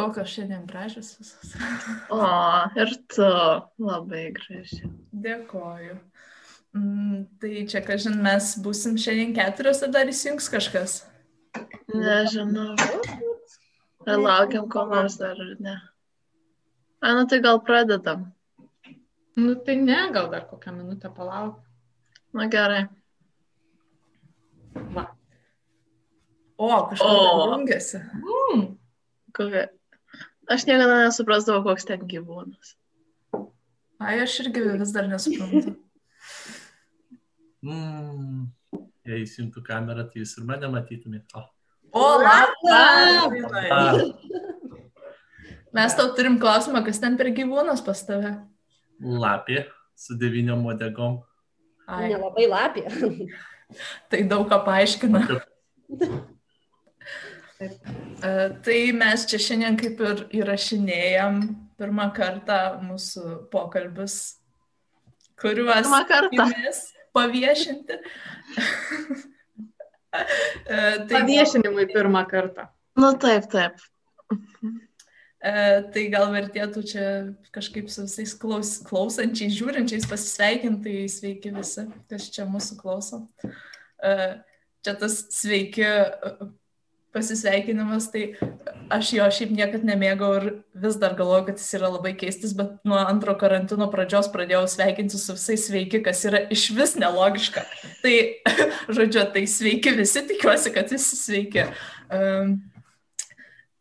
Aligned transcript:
Kokios 0.00 0.32
šiandien 0.32 0.64
gražios 0.66 1.12
visos. 1.18 1.52
O, 2.08 2.20
ir 2.80 2.94
tu 3.12 3.28
labai 3.84 4.30
graži. 4.36 4.88
Dėkoju. 5.12 5.98
Mm, 6.76 7.24
tai 7.42 7.64
čia, 7.68 7.82
kažin, 7.84 8.16
mes 8.24 8.52
būsim 8.64 8.96
šiandien 9.00 9.34
keturios, 9.36 9.82
ar 9.84 9.92
dar 9.92 10.10
įsijungs 10.10 10.48
kažkas? 10.52 11.00
Nežinau. 11.90 12.74
Ar 14.06 14.20
laukiam 14.22 14.68
ko 14.70 14.86
nors 14.88 15.18
dar, 15.20 15.36
ar 15.36 15.56
ne? 15.60 15.76
A, 17.00 17.12
nu 17.16 17.26
tai 17.26 17.40
gal 17.44 17.60
pradedam. 17.66 18.28
Nu 19.36 19.54
tai 19.66 19.76
ne, 19.80 19.98
gal 20.12 20.30
dar 20.30 20.46
kokią 20.48 20.72
minutę 20.76 21.10
palauk. 21.16 21.58
Na 22.32 22.46
gerai. 22.46 22.86
Va. 24.94 25.08
O, 26.56 26.70
kažkas 26.90 27.50
jungiasi. 27.50 28.02
Mm. 28.20 28.66
Kokia... 29.32 29.68
Aš 30.50 30.66
niekada 30.66 31.04
nesuprasdavau, 31.04 31.62
koks 31.68 31.86
ten 31.88 32.02
gyvūnas. 32.10 32.74
Ai, 34.00 34.16
aš 34.24 34.40
irgi 34.44 34.64
vis 34.80 34.92
dar 34.96 35.06
nesuprantu. 35.10 35.76
Mm. 37.60 38.48
Jei 39.06 39.24
įsijungtų 39.24 39.62
kamerą, 39.66 40.06
tai 40.10 40.22
jūs 40.22 40.36
ir 40.40 40.46
mane 40.48 40.70
matytumėte. 40.72 41.36
O. 41.36 41.44
O, 41.92 42.04
labas! 42.22 43.34
Mes 45.76 45.94
tau 45.94 46.10
turim 46.16 46.38
klausimą, 46.42 46.82
kas 46.86 46.98
ten 47.02 47.18
per 47.20 47.30
gyvūnas 47.34 47.82
pas 47.86 48.00
tave? 48.06 48.32
lapė 49.00 49.64
su 49.96 50.16
devyniom 50.18 50.60
modegom. 50.64 51.20
Ai, 51.88 52.10
Nelabai 52.12 52.46
lapė. 52.50 52.84
tai 54.10 54.22
daug 54.28 54.46
ką 54.50 54.60
paaiškina. 54.66 55.24
E, 57.60 57.68
Tai 58.64 58.78
mes 58.96 59.26
čia 59.28 59.40
šiandien 59.42 59.76
kaip 59.80 60.00
ir 60.00 60.22
įrašinėjom 60.40 61.40
pirmą 61.80 62.06
kartą 62.16 62.56
mūsų 62.84 63.24
pokalbius, 63.52 64.16
kuriuos 65.40 65.90
paviešinti. 67.16 68.00
E, 70.10 70.78
Tai, 71.06 71.20
Paviešinimui 71.20 71.84
pirmą 71.92 72.24
kartą. 72.26 72.64
Nu 72.98 73.12
taip, 73.22 73.44
taip. 73.52 73.76
e, 75.38 75.52
tai 75.94 76.02
gal 76.10 76.32
vertėtų 76.34 76.82
čia 76.82 77.04
kažkaip 77.54 77.86
su 77.94 78.08
visais 78.08 78.32
klaus, 78.34 78.72
klausančiais, 78.88 79.54
žiūrinčiais 79.54 80.08
pasisveikinti, 80.10 80.82
tai 80.82 81.12
sveiki 81.14 81.52
visi, 81.54 81.86
kas 82.10 82.26
čia 82.34 82.48
mūsų 82.50 82.80
klauso. 82.82 83.20
Čia 84.02 84.96
tas 84.98 85.20
sveiki 85.30 85.86
pasisveikinimas, 87.14 88.08
tai 88.12 88.22
aš 88.92 89.12
jo 89.16 89.26
šiaip 89.34 89.52
niekad 89.54 89.84
nemėgau 89.86 90.30
ir 90.38 90.46
vis 90.82 90.98
dar 91.00 91.16
galvoju, 91.18 91.48
kad 91.48 91.60
jis 91.60 91.76
yra 91.78 91.90
labai 91.90 92.12
keistas, 92.18 92.54
bet 92.56 92.76
nuo 92.86 92.98
antro 93.00 93.34
karantino 93.38 93.88
pradžios 93.90 94.30
pradėjau 94.34 94.64
sveikinti 94.70 95.18
su 95.18 95.34
visais 95.36 95.66
sveiki, 95.66 96.02
kas 96.06 96.22
yra 96.30 96.42
iš 96.54 96.68
vis 96.76 96.96
nelogiška. 97.00 97.64
Tai, 98.04 98.14
žodžiu, 98.96 99.24
tai 99.34 99.44
sveiki 99.50 99.94
visi, 99.98 100.24
tikiuosi, 100.30 100.74
kad 100.74 100.92
visi 100.94 101.18
sveiki. 101.18 101.66
Um, 102.14 102.56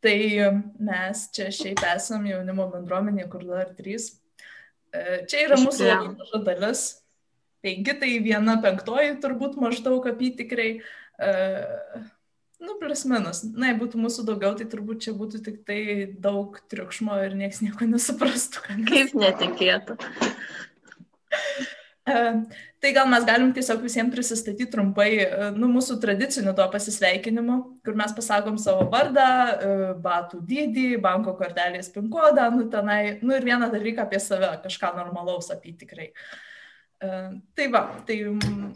tai 0.03 0.17
mes 0.81 1.25
čia 1.35 1.49
šiaip 1.53 1.83
esam 1.93 2.25
jaunimo 2.29 2.69
bendruomenė, 2.73 3.29
kur 3.31 3.45
dar 3.45 3.73
trys. 3.77 4.13
E, 4.89 5.25
Čia 5.29 5.45
yra 5.49 5.59
mūsų 5.61 5.85
labai 5.85 6.13
maža 6.15 6.45
dalis. 6.45 6.85
Penki 7.59 7.91
tai 7.99 8.13
viena 8.23 8.55
penktoji 8.63 9.17
turbūt 9.21 9.57
maždaug 9.59 10.05
apytikrai. 10.07 10.79
Uh, 11.19 12.07
Nu, 12.59 12.75
plius 12.79 13.05
minus. 13.07 13.43
Na, 13.55 13.69
jei 13.71 13.77
būtų 13.79 14.01
mūsų 14.03 14.25
daugiau, 14.27 14.51
tai 14.59 14.65
turbūt 14.67 15.05
čia 15.05 15.13
būtų 15.15 15.39
tik 15.45 15.61
tai 15.67 15.79
daug 16.19 16.57
triukšmo 16.71 17.15
ir 17.23 17.37
niekas 17.39 17.61
nieko 17.63 17.87
nesuprastų. 17.87 18.65
mes- 18.75 18.89
Kaip 18.91 19.15
netikėta. 19.15 19.97
E, 22.09 22.41
Tai 22.81 22.91
gal 22.95 23.09
mes 23.11 23.25
galim 23.27 23.49
tiesiog 23.53 23.81
visiems 23.83 24.13
prisistatyti 24.15 24.65
trumpai, 24.71 25.09
e, 25.19 25.49
nu, 25.53 25.67
mūsų 25.69 25.97
tradiciniu 26.01 26.53
to 26.57 26.63
pasisveikinimu, 26.71 27.57
kur 27.85 27.93
mes 27.99 28.13
pasakom 28.15 28.55
savo 28.57 28.85
vardą, 28.89 29.25
e, 29.51 29.73
batų 30.05 30.39
dydį, 30.47 30.85
banko 31.03 31.35
kortelės 31.37 31.91
pin 31.93 32.07
kodą, 32.09 32.47
nu, 32.55 32.69
tenai, 32.71 33.19
nu 33.21 33.35
ir 33.35 33.43
vieną 33.45 33.67
dalyką 33.75 34.07
apie 34.07 34.19
save, 34.23 34.49
kažką 34.63 34.93
normalaus 34.95 35.51
apie 35.51 35.75
tikrai. 35.77 36.07
Tai 36.99 37.67
va, 37.71 37.81
tai 38.03 38.17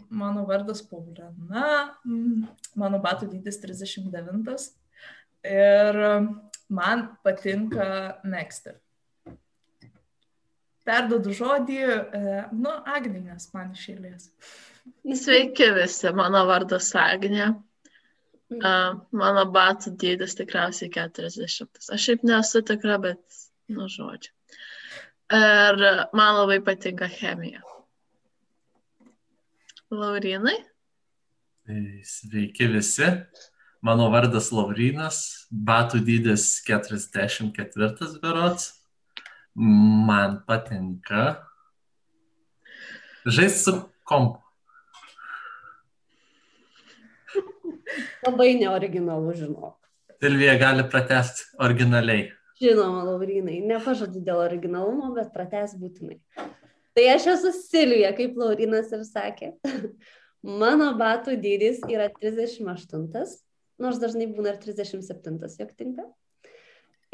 mano 0.08 0.46
vardas 0.48 0.80
Paulina, 0.88 1.26
mano 2.80 3.00
batų 3.04 3.28
dydis 3.34 3.58
39 3.60 4.64
ir 5.44 5.98
man 6.72 7.04
patinka 7.26 7.88
mėgsti. 8.24 8.72
Perdodu 10.84 11.32
žodį, 11.36 11.76
e, 11.84 12.22
nu, 12.52 12.72
Agninės 12.96 13.50
man 13.54 13.70
iš 13.76 13.86
eilės. 13.94 14.26
Sveiki 15.20 15.70
visi, 15.76 16.10
mano 16.16 16.42
vardas 16.48 16.90
Agnė. 17.00 17.54
Uh, 18.54 19.00
mano 19.16 19.46
batų 19.50 19.94
dydis 19.98 20.36
tikriausiai 20.38 20.90
40. 20.92 21.64
Aš 21.96 22.04
šiaip 22.04 22.26
nesu 22.28 22.60
tikra, 22.62 22.98
bet, 23.02 23.22
nu, 23.72 23.88
žodžiu. 23.90 24.30
Ir 25.34 25.80
man 26.14 26.36
labai 26.36 26.60
patinka 26.62 27.08
chemija. 27.10 27.64
Laurinai? 29.94 30.56
Tai 31.66 31.80
Sveiki 32.04 32.68
visi. 32.72 33.08
Mano 33.84 34.06
vardas 34.08 34.48
Laurinas, 34.52 35.18
batų 35.52 36.00
dydis 36.06 36.46
44 36.64 38.14
berots. 38.22 38.70
Man 39.54 40.38
patinka 40.48 41.34
žaisti 43.26 43.60
su 43.66 43.74
kompu. 44.08 44.40
Labai 48.24 48.54
neoriginalu, 48.56 49.34
žinok. 49.36 49.76
Silvija 50.24 50.56
gali 50.58 50.88
pratesti 50.90 51.44
originaliai. 51.60 52.30
Žinoma, 52.62 53.02
Laurinai, 53.04 53.58
nepažadu 53.68 54.22
dėl 54.24 54.40
originalumo, 54.46 55.12
bet 55.16 55.32
prates 55.34 55.74
būtinai. 55.76 56.20
Tai 56.94 57.04
aš 57.10 57.24
esu 57.32 57.50
Silvija, 57.56 58.12
kaip 58.14 58.36
Laurinas 58.38 58.92
ir 58.94 59.02
sakė. 59.08 59.48
Mano 60.62 60.92
batų 60.98 61.34
dydis 61.42 61.80
yra 61.90 62.06
38, 62.12 63.32
nors 63.82 63.98
dažnai 63.98 64.28
būna 64.30 64.52
ir 64.52 64.60
37, 64.62 65.40
jog 65.58 65.72
tinka. 65.74 66.04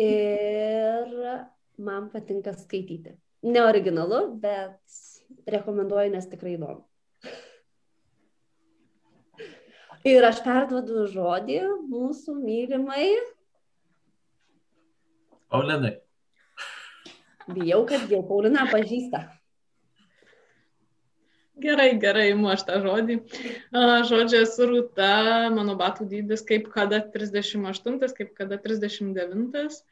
Ir 0.01 1.09
man 1.81 2.11
patinka 2.13 2.53
skaityti. 2.59 3.15
Neoriginalu, 3.47 4.35
bet 4.43 4.81
rekomenduoju, 5.49 6.13
nes 6.13 6.29
tikrai 6.29 6.59
įdomu. 6.59 6.85
Ir 10.11 10.25
aš 10.25 10.45
perduodu 10.45 11.07
žodį 11.13 11.61
mūsų 11.89 12.37
mylimai. 12.37 13.09
Paulinai. 15.53 15.97
Bijau, 17.51 17.85
kad 17.89 18.09
jau 18.13 18.21
Paulina 18.29 18.69
pažįsta. 18.71 19.40
Gerai, 21.61 21.91
gerai, 22.01 22.31
imu 22.33 22.49
aš 22.53 22.65
tą 22.69 22.79
žodį. 22.85 23.19
Esu 24.41 24.69
Rūta, 24.71 25.13
mano 25.55 25.77
batų 25.81 26.07
dydis 26.11 26.45
kaip 26.47 26.71
kada 26.73 27.03
38, 27.15 28.15
kaip 28.17 28.33
kada 28.39 28.59
39. 28.61 29.83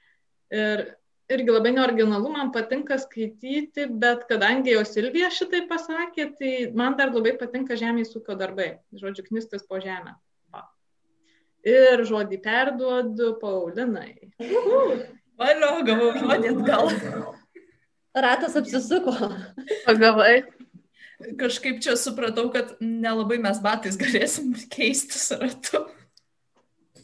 Ir 0.49 0.85
irgi 1.29 1.53
labai 1.53 1.73
neoriginalu, 1.77 2.31
man 2.33 2.53
patinka 2.53 2.97
skaityti, 3.01 3.87
bet 4.01 4.25
kadangi 4.31 4.73
jau 4.73 4.85
Silvija 4.89 5.29
šitai 5.35 5.67
pasakė, 5.69 6.31
tai 6.39 6.53
man 6.77 6.97
dar 7.01 7.13
labai 7.13 7.35
patinka 7.41 7.77
žemės 7.77 8.15
ūkio 8.17 8.37
darbai. 8.41 8.71
Žodžiu, 8.97 9.27
knistis 9.29 9.67
po 9.69 9.81
žemę. 9.83 10.17
Va. 10.55 10.65
Ir 11.69 12.05
žodį 12.09 12.41
perduodu 12.45 13.35
Paulinai. 13.43 14.15
Valio, 15.39 15.75
gavau 15.87 16.15
žodį 16.17 16.55
atgal. 16.55 16.95
Ratas 18.19 18.57
apsisuko. 18.59 19.13
Pagavai? 19.85 20.41
Kažkaip 21.19 21.81
čia 21.83 21.97
supratau, 21.99 22.47
kad 22.55 22.77
nelabai 22.79 23.41
mes 23.43 23.59
batais 23.63 23.99
galėsim 23.99 24.53
keistis 24.71 25.33
ratu. 25.35 25.83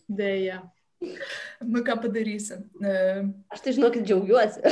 Deja. 0.07 0.63
Nu, 1.61 1.83
ką 1.85 1.97
padarysi. 2.05 2.61
E, 2.79 2.95
Aš 3.53 3.65
tai 3.65 3.75
žinokit, 3.77 4.07
džiaugiuosi. 4.07 4.63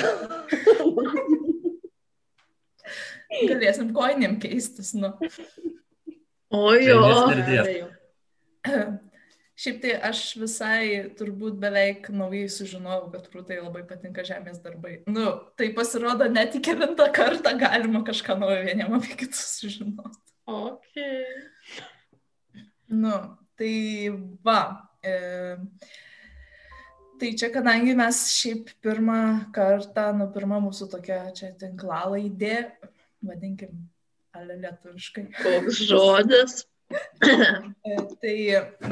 Galėsim 3.50 3.90
koinėm 3.96 4.38
keistis, 4.40 4.92
nu. 4.94 5.10
O 6.52 6.74
jo. 6.78 7.00
Šiaip 9.62 9.76
tai 9.79 9.93
aš 10.09 10.20
visai 10.41 10.87
turbūt 11.14 11.55
beveik 11.62 12.09
naujai 12.11 12.49
sužinojau, 12.50 13.12
kad 13.12 13.29
Rūtai 13.31 13.61
labai 13.61 13.85
patinka 13.87 14.25
žemės 14.26 14.59
darbai. 14.64 14.97
Nu, 15.06 15.37
tai 15.55 15.69
pasirodo, 15.76 16.26
net 16.26 16.56
į 16.59 16.62
kelintą 16.67 17.06
kartą 17.14 17.53
galima 17.61 18.00
kažką 18.09 18.35
naujo 18.41 18.64
vieniem 18.67 18.97
apie 18.97 19.14
kitus 19.20 19.44
sužinoti. 19.61 20.19
Ok. 20.50 20.99
Nu, 22.91 23.14
tai 23.61 23.76
va. 24.43 24.59
E, 24.99 25.14
tai 27.23 27.31
čia 27.38 27.53
kadangi 27.55 27.94
mes 28.03 28.25
šiaip 28.35 28.75
pirmą 28.82 29.20
kartą, 29.55 30.09
nu 30.19 30.26
pirmą 30.35 30.59
mūsų 30.67 30.91
tokia 30.97 31.23
čia 31.38 31.53
tinklalaidė, 31.62 32.59
vadinkim, 33.31 33.87
ale 34.35 34.59
lietuviškai. 34.67 35.29
Koks 35.38 35.87
žodis. 35.87 36.64
E, 37.82 37.94
tai 38.22 38.34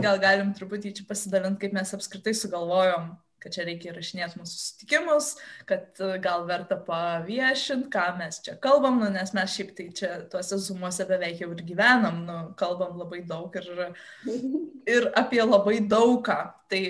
gal 0.03 0.19
galim 0.23 0.53
truputį 0.55 0.91
čia 0.99 1.05
pasidalinti, 1.07 1.61
kaip 1.63 1.75
mes 1.77 1.93
apskritai 1.95 2.33
sugalvojom 2.35 3.13
kad 3.41 3.55
čia 3.55 3.65
reikia 3.65 3.93
įrašinėti 3.95 4.41
mūsų 4.41 4.53
susitikimus, 4.53 5.31
kad 5.69 6.01
e, 6.03 6.11
gal 6.23 6.45
verta 6.49 6.77
paviešinti, 6.85 7.89
ką 7.93 8.07
mes 8.19 8.41
čia 8.45 8.57
kalbam, 8.63 9.01
nu, 9.01 9.09
nes 9.15 9.33
mes 9.37 9.55
šiaip 9.55 9.73
tai 9.79 9.87
čia 9.97 10.11
tuose 10.33 10.59
zumuose 10.61 11.07
beveik 11.09 11.41
jau 11.41 11.51
ir 11.55 11.63
gyvenam, 11.65 12.21
nu, 12.27 12.39
kalbam 12.61 12.99
labai 13.01 13.23
daug 13.29 13.57
ir, 13.57 13.71
ir 14.85 15.09
apie 15.19 15.41
labai 15.41 15.79
daugą. 15.81 16.43
Tai 16.71 16.83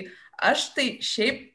aš 0.51 0.67
tai 0.75 0.87
šiaip 1.05 1.47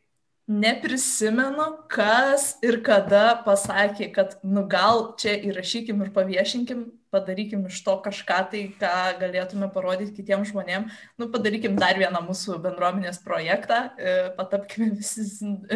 neprisimenu, 0.47 1.67
kas 1.93 2.55
ir 2.65 2.81
kada 2.87 3.43
pasakė, 3.45 4.13
kad 4.15 4.39
nu 4.47 4.65
gal 4.71 5.11
čia 5.21 5.35
įrašykim 5.51 6.05
ir 6.07 6.13
paviešinkim 6.15 6.87
padarykim 7.15 7.65
iš 7.71 7.81
to 7.87 7.97
kažką 8.05 8.39
tai, 8.53 8.63
ką 8.81 8.93
galėtume 9.21 9.69
parodyti 9.75 10.15
kitiems 10.17 10.51
žmonėms. 10.53 10.97
Nu, 11.21 11.29
padarykim 11.33 11.77
dar 11.81 11.99
vieną 12.01 12.23
mūsų 12.27 12.59
bendruomenės 12.65 13.21
projektą, 13.25 13.83
e, 13.97 14.17
patapkime 14.39 14.91
visi 14.97 15.27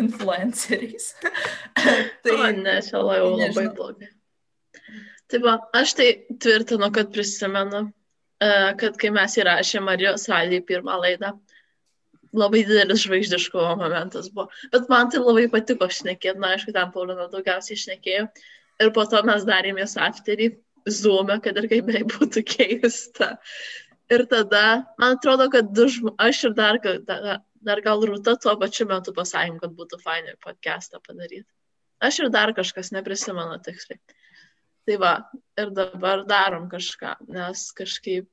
influenceriais. 0.01 1.13
tai 2.25 2.37
o, 2.37 2.51
ne, 2.57 2.81
čia 2.87 2.99
jau 2.99 3.31
labai 3.37 3.69
blogai. 3.77 4.11
Taip, 5.31 5.47
aš 5.79 5.95
tai 5.99 6.09
tvirtinu, 6.43 6.91
kad 6.95 7.13
prisimenu, 7.15 7.85
e, 8.43 8.51
kad 8.81 8.99
kai 9.01 9.13
mes 9.15 9.39
įrašėme 9.39 9.87
Marijos 9.93 10.27
radiją 10.31 10.67
pirmą 10.67 10.99
laidą, 11.05 11.37
labai 12.37 12.65
didelis 12.67 13.05
žvaigždiškumo 13.05 13.77
momentas 13.79 14.31
buvo. 14.35 14.49
Bet 14.73 14.89
man 14.91 15.11
tai 15.11 15.23
labai 15.23 15.47
patiko 15.53 15.89
šnekėti, 15.91 16.39
na, 16.43 16.55
aišku, 16.57 16.75
ten 16.75 16.91
Paulina 16.95 17.29
daugiausiai 17.31 17.79
šnekėjo. 17.79 18.27
Ir 18.81 18.93
po 18.97 19.05
to 19.05 19.21
mes 19.29 19.45
darėmės 19.45 19.97
afterį 20.01 20.55
zoomę, 20.89 21.41
kad 21.45 21.59
ir 21.61 21.69
kaip 21.71 21.87
bei 21.91 22.03
būtų 22.07 22.45
keista. 22.47 23.37
Ir 24.11 24.27
tada, 24.31 24.65
man 24.99 25.17
atrodo, 25.19 25.47
kad 25.53 25.71
du 25.75 25.87
žmonės, 25.89 26.19
aš 26.19 26.45
ir 26.49 26.55
dar, 26.59 26.81
dar, 27.07 27.43
dar 27.63 27.83
gal 27.85 28.03
rūta 28.09 28.35
tuo 28.43 28.57
pačiu 28.59 28.89
metu 28.91 29.15
pasakėm, 29.17 29.61
kad 29.63 29.75
būtų 29.77 30.01
fainai 30.03 30.35
podcastą 30.43 31.03
padaryti. 31.07 31.47
Aš 32.01 32.25
ir 32.25 32.33
dar 32.33 32.55
kažkas 32.57 32.91
neprisimenu 32.97 33.61
tiksliai. 33.63 34.01
Tai 34.89 34.97
va, 34.99 35.13
ir 35.61 35.71
dabar 35.77 36.25
darom 36.27 36.67
kažką, 36.73 37.19
nes 37.31 37.69
kažkaip 37.77 38.27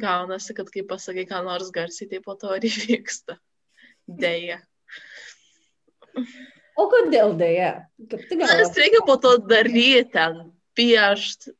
gaunasi, 0.00 0.54
kad 0.56 0.68
kai 0.70 0.84
pasakai 0.86 1.24
ką 1.28 1.40
nors 1.46 1.72
garsiai, 1.74 2.10
tai 2.10 2.20
po 2.24 2.36
to 2.38 2.52
ir 2.58 2.68
įvyksta. 2.68 3.38
Deja. 4.06 4.60
O 6.76 6.86
kodėl 6.92 7.34
dėja? 7.40 7.72
Nes 7.98 8.76
reikia 8.76 9.00
po 9.06 9.16
to 9.22 9.36
daryti 9.48 10.28
piešti, 10.76 11.54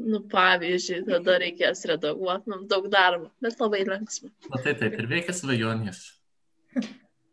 Nu, 0.00 0.22
pavyzdžiui, 0.32 1.02
tada 1.08 1.36
reikės 1.42 1.84
redaguoti, 1.90 2.48
nu, 2.52 2.62
daug 2.70 2.86
darbo, 2.92 3.28
bet 3.44 3.60
labai 3.60 3.82
linksma. 3.88 4.30
Na 4.48 4.60
tai 4.64 4.74
taip, 4.78 4.96
ir 4.96 5.08
veikia 5.10 5.34
svajonės. 5.36 6.02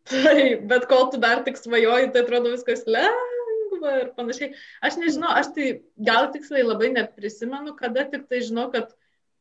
Taip, 0.08 0.64
bet 0.68 0.86
kol 0.90 1.08
tu 1.12 1.20
dar 1.20 1.42
tik 1.46 1.58
svajoji, 1.60 2.10
tai 2.14 2.24
atrodo 2.24 2.52
viskas 2.52 2.84
lengva 2.88 3.94
ir 4.02 4.10
panašiai. 4.16 4.54
Aš 4.84 4.98
nežinau, 5.00 5.30
aš 5.36 5.52
tai 5.56 5.68
gal 6.10 6.30
tiksliai 6.34 6.64
labai 6.66 6.90
neprisimenu, 6.94 7.74
kada 7.78 8.06
tik 8.08 8.26
tai 8.30 8.42
žinau, 8.44 8.68
kad 8.72 8.92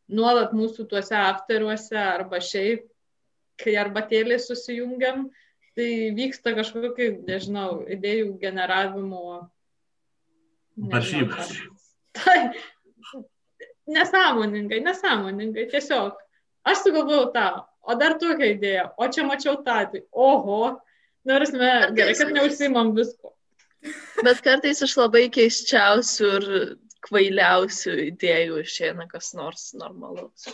nuolat 0.08 0.56
mūsų 0.56 0.88
tuose 0.92 1.16
afteriuose 1.20 2.00
arba 2.00 2.42
šiaip, 2.44 2.88
kai 3.60 3.76
arbatėlė 3.80 4.38
susijungiam, 4.44 5.28
tai 5.78 5.90
vyksta 6.18 6.54
kažkokie, 6.58 7.12
nežinau, 7.28 7.84
idėjų 7.96 8.36
generavimo. 8.42 9.48
Varžybos. 10.78 11.56
Tai, 12.18 12.40
nesąmoningai, 13.88 14.82
nesąmoningai, 14.82 15.68
tiesiog. 15.72 16.18
Aš 16.68 16.84
sugalvojau 16.84 17.32
tą, 17.34 17.48
o 17.82 17.96
dar 17.96 18.18
tokia 18.20 18.52
idėja, 18.52 18.90
o 19.00 19.08
čia 19.08 19.24
mačiau 19.28 19.56
tą, 19.64 19.80
tai 19.94 20.04
oho, 20.12 20.76
nors 21.28 21.54
mes 21.56 21.94
gerai, 21.96 22.16
kad 22.20 22.34
neužsimam 22.36 22.92
visko. 22.98 23.32
Bet 24.26 24.42
kartais 24.44 24.82
iš 24.84 24.98
labai 25.00 25.28
keiščiausių 25.32 26.32
ir 26.40 26.48
kvailiausių 27.08 27.94
idėjų 28.10 28.64
išeina 28.66 29.08
kas 29.12 29.32
nors 29.38 29.70
normalus. 29.80 30.50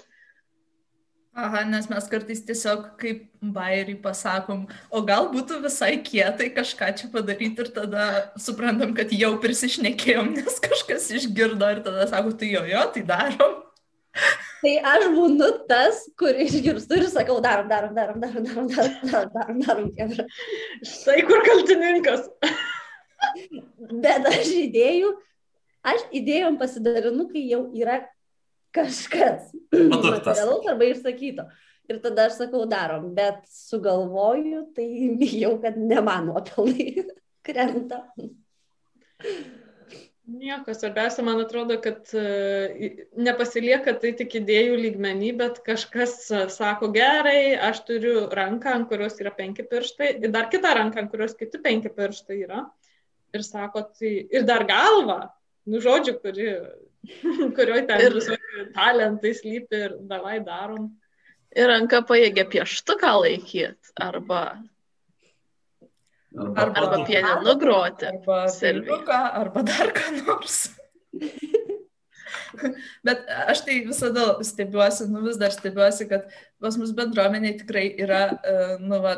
Aha, 1.33 1.63
nes 1.65 1.87
mes 1.89 2.07
kartais 2.11 2.43
tiesiog 2.45 2.91
kaip 3.01 3.23
bairį 3.55 3.95
pasakom, 4.03 4.67
o 4.93 4.99
gal 5.01 5.31
būtų 5.31 5.63
visai 5.63 5.95
kietai 6.05 6.51
kažką 6.53 6.91
čia 6.99 7.09
padaryti 7.09 7.65
ir 7.65 7.71
tada 7.73 8.03
suprantam, 8.37 8.93
kad 8.93 9.09
jau 9.17 9.31
prisišnekėjom, 9.41 10.29
nes 10.37 10.61
kažkas 10.61 11.09
išgirdo 11.17 11.71
ir 11.73 11.81
tada 11.87 12.05
sako, 12.11 12.35
tai 12.37 12.51
jo, 12.53 12.61
jo, 12.69 12.85
tai 12.93 13.05
darom. 13.09 13.57
Tai 14.61 14.75
aš 14.93 15.07
būnu 15.15 15.49
tas, 15.65 16.05
kur 16.21 16.37
išgirstu 16.37 17.01
ir 17.01 17.09
sakau, 17.09 17.39
darom, 17.41 17.65
darom, 17.65 17.97
darom, 17.97 18.21
darom, 18.21 18.45
darom, 18.45 18.69
darom, 18.69 19.01
darom, 19.09 19.33
darom, 19.33 19.65
darom, 19.65 19.91
darom. 19.97 20.33
Štai 20.85 21.19
kur 21.25 21.41
kaltininkas. 21.49 22.29
Bet 23.89 24.29
aš 24.29 24.53
idėjų, 24.67 25.15
aš 25.81 26.05
idėjom 26.13 26.61
pasidalinu, 26.61 27.25
kai 27.33 27.47
jau 27.49 27.65
yra 27.73 28.03
kažkas 28.73 29.51
materialaus 29.71 30.67
arba 30.69 30.89
išsakyto. 30.91 31.47
Ir 31.91 31.99
tada 32.03 32.29
aš 32.29 32.37
sakau, 32.39 32.63
darom, 32.69 33.09
bet 33.15 33.41
sugalvoju, 33.51 34.69
tai 34.75 34.87
bijau, 35.19 35.57
kad 35.63 35.75
ne 35.77 35.99
mano 36.01 36.39
pelnai 36.47 37.03
krenta. 37.45 38.05
Nieko, 40.23 40.71
svarbiausia, 40.71 41.25
man 41.27 41.41
atrodo, 41.43 41.75
kad 41.83 42.07
nepasilieka 43.19 43.97
tai 43.99 44.13
tik 44.15 44.37
idėjų 44.39 44.77
lygmenį, 44.79 45.33
bet 45.41 45.59
kažkas 45.65 46.15
sako 46.55 46.87
gerai, 46.95 47.57
aš 47.59 47.81
turiu 47.89 48.29
ranką, 48.31 48.77
ant 48.77 48.87
kurios 48.87 49.19
yra 49.19 49.33
penki 49.35 49.67
pirštai, 49.67 50.13
ir 50.23 50.31
dar 50.31 50.47
kitą 50.53 50.71
ranką, 50.79 51.03
ant 51.03 51.11
kurios 51.11 51.35
kiti 51.35 51.59
penki 51.59 51.91
pirštai 51.91 52.39
yra. 52.45 52.63
Ir 53.35 53.43
sako, 53.43 53.83
tai 53.99 54.13
ir 54.31 54.47
dar 54.47 54.63
galva, 54.69 55.33
nu 55.67 55.83
žodžiu, 55.83 56.15
kuri 56.23 56.47
kurioje 57.55 57.85
ten 57.89 58.03
ir 58.05 58.17
visokių 58.17 58.67
talentai 58.75 59.33
slypi 59.37 59.81
ir 59.87 59.97
davai 60.09 60.37
darom. 60.43 60.91
Ir 61.53 61.69
ranka 61.69 62.01
pajėgia 62.07 62.45
pieštuką 62.49 63.11
laikyti 63.21 63.91
arba, 64.01 64.43
arba, 66.33 66.63
arba, 66.81 67.01
pieninu 67.05 67.57
groti. 67.61 68.07
Arba 68.09 68.45
silviuką, 68.49 69.19
arba 69.41 69.65
dar 69.67 69.91
ką 69.93 70.15
nors. 70.23 70.63
Bet 73.05 73.27
aš 73.49 73.63
tai 73.67 73.79
visada 73.85 74.31
stebiuosi, 74.45 75.07
nu 75.11 75.21
vis 75.27 75.37
dar 75.41 75.53
stebiuosi, 75.53 76.07
kad 76.09 76.25
pas 76.61 76.77
mus 76.79 76.93
bendruomenė 76.95 77.53
tikrai 77.61 77.85
yra, 78.01 78.23
uh, 78.33 78.73
nu, 78.81 78.99
va, 79.03 79.17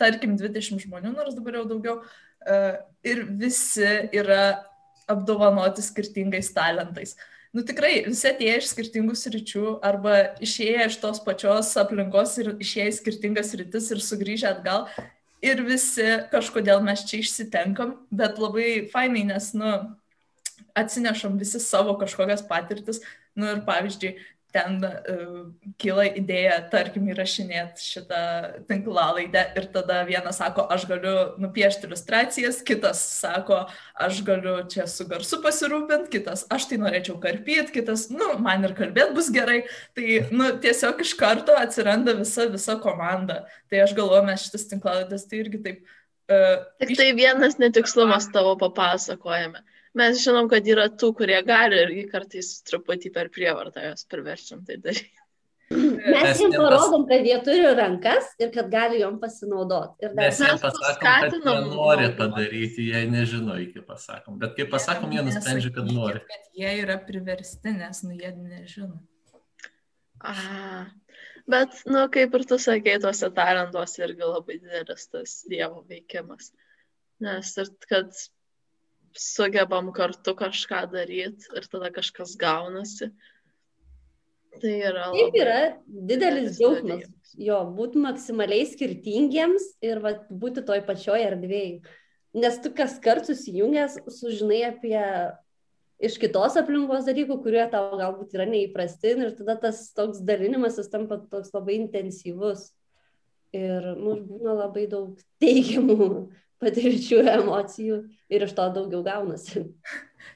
tarkim, 0.00 0.36
20 0.40 0.80
žmonių, 0.84 1.12
nors 1.16 1.36
dabar 1.36 1.58
jau 1.58 1.64
daugiau, 1.68 1.96
uh, 2.00 2.74
ir 3.04 3.24
visi 3.40 3.88
yra 4.16 4.67
apdovanoti 5.10 5.84
skirtingais 5.84 6.52
talentais. 6.54 7.16
Nu 7.56 7.64
tikrai, 7.64 8.02
visi 8.04 8.28
atėję 8.28 8.56
iš 8.60 8.72
skirtingų 8.74 9.14
sričių 9.16 9.78
arba 9.84 10.16
išėję 10.44 10.88
iš 10.90 10.98
tos 11.00 11.20
pačios 11.24 11.70
aplinkos 11.80 12.34
ir 12.42 12.52
išėję 12.60 12.88
į 12.90 12.96
skirtingas 12.98 13.54
rytis 13.56 13.88
ir 13.94 14.02
sugrįžę 14.04 14.50
atgal. 14.50 14.84
Ir 15.40 15.62
visi 15.64 16.06
kažkodėl 16.32 16.82
mes 16.84 17.04
čia 17.08 17.22
išsitenkam, 17.22 17.94
bet 18.10 18.40
labai 18.42 18.88
fainai, 18.92 19.22
nes, 19.30 19.52
nu, 19.56 19.70
atsinešam 20.76 21.38
visi 21.40 21.60
savo 21.62 21.94
kažkokias 22.00 22.44
patirtis. 22.48 23.00
Nu 23.38 23.46
ir 23.54 23.62
pavyzdžiui, 23.66 24.16
ten 24.54 24.78
uh, 24.80 25.40
kyla 25.80 26.06
idėja, 26.16 26.56
tarkim, 26.72 27.08
įrašinėti 27.12 27.84
šitą 27.84 28.20
tinklalaidę 28.70 29.42
ir 29.58 29.68
tada 29.74 30.00
vienas 30.08 30.40
sako, 30.40 30.64
aš 30.72 30.86
galiu 30.88 31.14
nupiešti 31.42 31.88
iliustracijas, 31.88 32.62
kitas 32.66 33.02
sako, 33.20 33.60
aš 34.06 34.22
galiu 34.26 34.56
čia 34.72 34.88
su 34.90 35.04
garsu 35.10 35.40
pasirūpinti, 35.44 36.10
kitas, 36.16 36.46
aš 36.54 36.70
tai 36.70 36.80
norėčiau 36.80 37.18
karpyti, 37.22 37.74
kitas, 37.76 38.08
nu, 38.14 38.32
man 38.44 38.64
ir 38.64 38.76
kalbėti 38.78 39.16
bus 39.18 39.30
gerai. 39.34 39.60
Tai, 39.98 40.08
nu, 40.32 40.50
tiesiog 40.64 41.04
iš 41.04 41.14
karto 41.20 41.56
atsiranda 41.58 42.16
visa, 42.18 42.48
visa 42.50 42.78
komanda. 42.80 43.42
Tai 43.68 43.84
aš 43.84 43.96
galvoju, 43.98 44.24
mes 44.30 44.48
šitas 44.48 44.68
tinklalaidės 44.72 45.28
tai 45.28 45.44
irgi 45.44 45.64
taip. 45.64 45.96
Uh, 46.28 46.60
Tik 46.84 46.96
tai 46.96 47.12
vienas 47.16 47.56
netikslumas 47.60 48.26
tavo 48.32 48.56
papasakojame 48.60 49.62
mes 49.98 50.20
žinom, 50.22 50.48
kad 50.50 50.66
yra 50.68 50.88
tų, 50.94 51.12
kurie 51.20 51.38
gali 51.46 51.80
ir 51.84 52.10
kartais 52.12 52.58
truputį 52.68 53.12
per 53.14 53.32
prievartą 53.34 53.90
jos 53.90 54.06
priverčiam 54.10 54.64
tai 54.66 54.78
daryti. 54.82 55.24
Mes 55.68 56.38
jiems 56.40 56.54
parodom, 56.56 57.02
kad 57.10 57.26
jie 57.28 57.34
turi 57.44 57.72
rankas 57.76 58.30
ir 58.40 58.52
kad 58.54 58.70
gali 58.72 59.02
jom 59.02 59.18
pasinaudoti. 59.20 60.06
Ir. 60.06 60.14
Mes 60.16 60.40
jiems 60.40 60.62
pasakom, 60.64 61.02
kad 61.02 61.34
jie 61.36 61.56
nori 61.74 62.08
padaryti, 62.16 62.86
jie 62.88 63.02
nežino 63.12 63.58
iki 63.60 63.84
pasakom. 63.84 64.38
Bet 64.40 64.56
kai 64.56 64.64
pasakom, 64.70 65.12
jie 65.12 65.26
nusprendžia, 65.26 65.74
kad 65.76 65.90
nori. 65.92 66.22
Kad 66.30 66.48
jie 66.56 66.72
yra 66.86 66.96
priversti, 67.04 67.74
nes 67.76 68.00
nu 68.06 68.16
jie 68.16 68.32
nežino. 68.38 68.96
A, 70.24 70.34
Bet, 71.48 71.78
nu, 71.88 72.02
kaip 72.12 72.34
ir 72.36 72.42
tu 72.48 72.58
sakei, 72.60 72.98
tuose 73.00 73.30
talentuose 73.32 74.02
irgi 74.04 74.26
labai 74.26 74.58
didelis 74.58 75.06
tas 75.08 75.36
Dievo 75.48 75.80
veikimas. 75.88 76.50
Nes 77.24 77.54
ir 77.62 77.70
kad 77.88 78.12
sugebam 79.16 79.92
kartu 79.92 80.34
kažką 80.36 80.84
daryti 80.92 81.48
ir 81.56 81.68
tada 81.70 81.90
kažkas 81.94 82.36
gaunasi. 82.40 83.10
Tai 84.58 84.74
yra. 84.90 85.08
Taip 85.14 85.36
yra 85.38 85.58
didelis 85.86 86.58
džiaugsmas. 86.58 87.06
Jo, 87.38 87.60
būti 87.76 88.00
maksimaliai 88.02 88.66
skirtingiems 88.66 89.66
ir 89.84 90.00
va, 90.02 90.14
būti 90.30 90.64
toj 90.66 90.80
pačioj 90.86 91.20
erdvėjai. 91.28 91.82
Nes 92.38 92.56
tu 92.64 92.72
kas 92.74 92.96
kart 93.02 93.28
susijungęs 93.28 94.00
sužinai 94.18 94.62
apie 94.68 95.02
iš 96.02 96.18
kitos 96.22 96.56
aplinkos 96.58 97.06
dalykų, 97.06 97.38
kurie 97.44 97.62
tau 97.70 97.98
galbūt 97.98 98.34
yra 98.36 98.46
neįprasti 98.48 99.14
ir 99.14 99.32
tada 99.38 99.58
tas 99.68 99.88
toks 99.96 100.22
dalinimasis 100.26 100.90
tampa 100.92 101.20
toks 101.30 101.54
labai 101.54 101.78
intensyvus. 101.82 102.70
Ir 103.56 103.94
nu, 103.96 104.18
būna 104.28 104.58
labai 104.58 104.84
daug 104.90 105.16
teigiamų 105.40 106.28
patirčių, 106.62 107.22
emocijų 107.38 108.02
ir 108.32 108.46
iš 108.46 108.54
to 108.56 108.68
daugiau 108.74 109.02
gaunasi. 109.06 109.64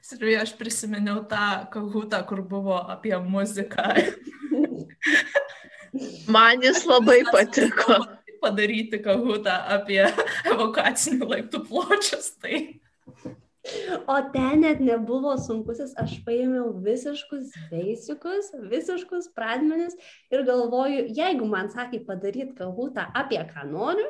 Silvija, 0.03 0.43
aš 0.47 0.55
prisiminiau 0.59 1.23
tą 1.31 1.67
kahutą, 1.73 2.23
kur 2.27 2.43
buvo 2.47 2.79
apie 2.95 3.15
muziką. 3.19 3.93
Man 6.35 6.63
jis 6.65 6.87
labai 6.89 7.23
patiko. 7.29 8.01
Padaryti 8.43 8.99
kahutą 8.99 9.53
apie 9.71 10.01
evokacinių 10.51 11.29
laiptų 11.31 11.61
pločius. 11.69 12.33
Tai 12.43 12.57
O 14.07 14.17
ten 14.33 14.61
net 14.61 14.81
nebuvo 14.83 15.37
sunkusis, 15.39 15.93
aš 16.03 16.17
paėmiau 16.27 16.73
visiškus 16.83 17.53
beisikus, 17.71 18.49
visiškus 18.73 19.29
pradmenis 19.37 19.95
ir 20.35 20.43
galvoju, 20.49 21.05
jeigu 21.15 21.47
man 21.47 21.71
sakai 21.71 22.01
padaryti 22.09 22.57
kahutą 22.59 23.07
apie 23.15 23.39
ką 23.53 23.63
noriu, 23.71 24.09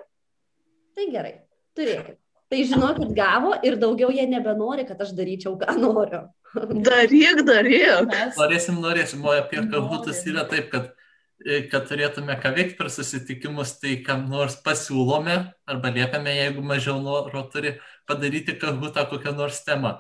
tai 0.97 1.11
gerai, 1.13 1.35
turėkit. 1.79 2.19
Tai 2.53 2.65
žinokit, 2.69 3.13
gavo 3.17 3.55
ir 3.65 3.79
daugiau 3.81 4.11
jie 4.13 4.27
nebenori, 4.29 4.85
kad 4.85 5.01
aš 5.01 5.15
daryčiau, 5.17 5.55
ką 5.61 5.73
noriu. 5.81 6.27
Daryk, 6.53 7.47
daryk. 7.49 8.11
mes 8.11 8.37
Norėsim, 8.37 8.77
norėsim, 8.85 9.23
o 9.25 9.33
apie 9.33 9.63
kahutus 9.63 10.19
Norim. 10.21 10.35
yra 10.35 10.45
taip, 10.51 10.67
kad, 10.75 10.91
e, 11.41 11.63
kad 11.73 11.87
turėtume 11.89 12.37
ką 12.43 12.53
veikti 12.59 12.77
per 12.77 12.91
susitikimus, 12.93 13.79
tai 13.81 13.95
kam 14.05 14.27
nors 14.29 14.59
pasiūlome 14.67 15.39
arba 15.65 15.93
liepiame, 15.97 16.35
jeigu 16.43 16.65
mažiau 16.67 16.99
noro 17.01 17.47
turi 17.55 17.79
padaryti 18.05 18.59
kahutą 18.61 19.07
kokią 19.09 19.33
nors 19.39 19.63
temą. 19.65 19.95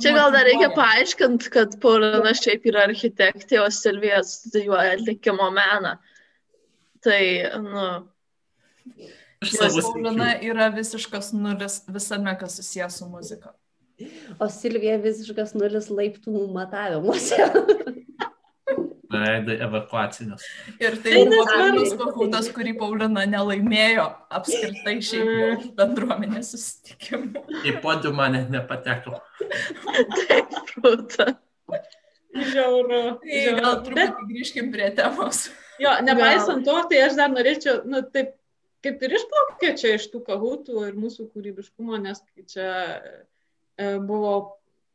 Čia 0.00 0.14
gal 0.14 0.30
dar 0.32 0.46
reikia 0.46 0.70
paaiškinti, 0.76 1.50
kad 1.52 1.74
Paulina 1.82 2.30
šiaip 2.38 2.70
yra 2.70 2.86
architektė, 2.86 3.58
o 3.60 3.66
Silvija 3.74 4.22
studijuoja 4.24 4.94
atlikimo 4.94 5.50
meną. 5.52 5.96
Tai, 7.04 7.20
nu, 7.66 7.84
Nes 9.40 9.76
Paulina 9.80 10.34
yra 10.44 10.66
visiškas 10.68 11.30
nulis 11.32 11.78
visame, 11.88 12.32
kas 12.38 12.58
susijęs 12.58 12.98
su 13.00 13.06
muzika. 13.08 13.54
O 14.36 14.48
Silvija 14.52 14.98
visiškas 15.00 15.54
nulis 15.56 15.86
laiptų 15.88 16.42
matavimuose. 16.52 17.38
Veidai 19.10 19.56
evakuacinius. 19.64 20.44
Ir 20.76 20.98
tai 21.02 21.22
buvo 21.24 21.46
pirmas 21.48 21.94
kahutas, 22.02 22.50
kurį 22.52 22.74
Paulina 22.82 23.24
nelaimėjo 23.32 24.04
apskritai 24.38 24.98
šiaip 25.08 25.30
jau 25.32 25.54
bendruomenės 25.78 26.52
susitikimų. 26.52 27.46
Į 27.64 27.74
podiumą 27.80 28.28
net 28.34 28.52
nepateko. 28.52 29.22
taip, 30.18 30.52
rūta. 30.76 31.30
Žiauru. 32.36 33.00
Tai 33.24 33.40
žiauru. 33.40 33.64
gal 33.64 33.80
truputį 33.88 34.28
grįžkim 34.34 34.68
prie 34.76 34.92
temos. 35.00 35.48
Jo, 35.80 35.96
nepaisant 36.04 36.62
to, 36.68 36.76
tai 36.92 37.00
aš 37.06 37.16
dar 37.16 37.32
norėčiau, 37.32 37.80
nu, 37.88 38.04
taip, 38.12 38.36
kaip 38.84 39.04
ir 39.04 39.16
išplaukė 39.18 39.74
čia 39.80 39.94
iš 39.98 40.08
tų 40.12 40.22
kahutų 40.26 40.86
ir 40.88 40.96
mūsų 40.98 41.28
kūrybiškumo, 41.34 42.00
nes 42.00 42.22
čia 42.50 42.70
e, 42.96 43.92
buvo, 43.98 44.34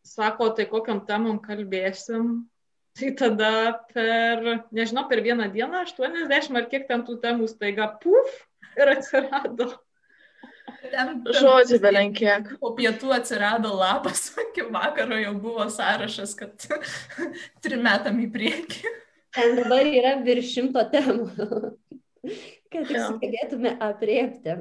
sako, 0.06 0.52
tai 0.58 0.68
kokiam 0.72 1.04
temam 1.08 1.40
kalbėsim, 1.44 2.46
tai 2.98 3.12
tada 3.20 3.54
per, 3.92 4.68
nežinau, 4.76 5.06
per 5.10 5.22
vieną 5.26 5.50
dieną 5.54 5.86
80 5.88 6.62
ar 6.62 6.70
kiek 6.72 6.88
ten 6.90 7.06
tų 7.08 7.20
temų 7.24 7.50
staiga, 7.52 7.90
puf, 8.02 8.38
ir 8.78 8.94
atsirado. 8.96 9.72
Ten, 10.90 11.22
Žodžiu, 11.26 11.80
belenkiek. 11.82 12.48
Po 12.62 12.72
pietų 12.78 13.14
atsirado 13.16 13.74
lapas, 13.78 14.28
iki 14.48 14.66
vakaro 14.74 15.18
jau 15.22 15.34
buvo 15.42 15.68
sąrašas, 15.72 16.36
kad 16.40 16.68
trim 17.64 17.86
metam 17.86 18.22
į 18.22 18.30
priekį. 18.34 18.94
Ten 19.36 19.58
dabar 19.60 19.88
yra 19.90 20.16
virš 20.24 20.54
šimto 20.56 20.86
temų. 20.94 21.30
Kad 22.76 22.90
tik 22.92 22.98
Jo. 23.00 23.08
sugebėtume 23.14 23.72
apriepti. 23.88 24.60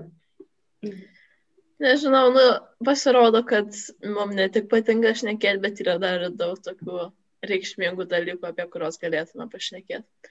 Nežinau, 1.85 2.29
nu, 2.35 2.45
pasirodo, 2.87 3.43
kad 3.49 3.75
mums 4.07 4.39
ne 4.39 4.47
tik 4.55 4.71
patinka 4.71 5.15
šnekėti, 5.19 5.63
bet 5.65 5.83
yra 5.85 5.99
dar 6.03 6.29
daug 6.31 6.61
tokių 6.63 7.09
reikšmingų 7.51 8.07
dalykų, 8.13 8.47
apie 8.51 8.67
kuriuos 8.71 9.01
galėtume 9.03 9.49
pašnekėti. 9.53 10.31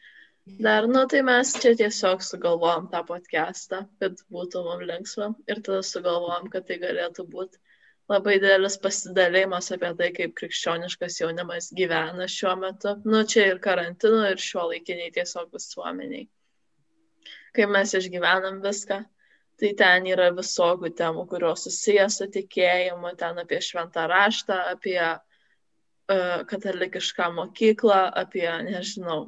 Dar, 0.64 0.88
nu, 0.92 1.06
tai 1.12 1.22
mes 1.24 1.52
čia 1.64 1.72
tiesiog 1.80 2.24
sugalvojom 2.28 2.90
tą 2.92 3.04
podcastą, 3.08 3.84
kad 4.02 4.24
būtų 4.36 4.64
mums 4.66 4.88
linksma 4.90 5.30
ir 5.48 5.62
tada 5.68 5.84
sugalvojom, 5.90 6.50
kad 6.56 6.68
tai 6.68 6.80
galėtų 6.82 7.24
būti 7.36 7.62
labai 8.12 8.34
didelis 8.44 8.76
pasidalėjimas 8.84 9.72
apie 9.76 9.92
tai, 10.00 10.10
kaip 10.18 10.34
krikščioniškas 10.40 11.22
jaunimas 11.22 11.70
gyvena 11.78 12.28
šiuo 12.28 12.58
metu. 12.60 12.96
Nu, 13.08 13.24
čia 13.34 13.46
ir 13.54 13.62
karantino, 13.64 14.26
ir 14.32 14.44
šiuo 14.48 14.68
laikiniai 14.74 15.14
tiesiog 15.16 15.54
visuomeniai. 15.56 16.28
Kaip 17.54 17.74
mes 17.74 17.94
išgyvenam 17.98 18.62
viską. 18.64 19.04
Tai 19.62 19.70
ten 19.78 20.08
yra 20.10 20.32
visokių 20.34 20.90
temų, 20.98 21.28
kurios 21.30 21.68
susijęs 21.68 22.18
su 22.20 22.26
tikėjimu, 22.34 23.14
ten 23.20 23.38
apie 23.38 23.60
šventą 23.62 24.08
raštą, 24.10 24.58
apie 24.74 24.98
uh, 25.06 26.42
katalikišką 26.50 27.30
mokyklą, 27.38 28.00
apie, 28.24 28.48
nežinau, 28.66 29.28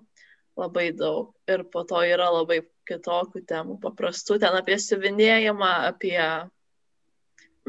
labai 0.58 0.90
daug. 0.98 1.30
Ir 1.48 1.64
po 1.70 1.86
to 1.86 2.02
yra 2.08 2.32
labai 2.34 2.64
kitokių 2.90 3.44
temų, 3.46 3.78
paprastų, 3.84 4.40
ten 4.42 4.58
apie 4.58 4.78
siuvinėjimą, 4.82 5.72
apie, 5.92 6.18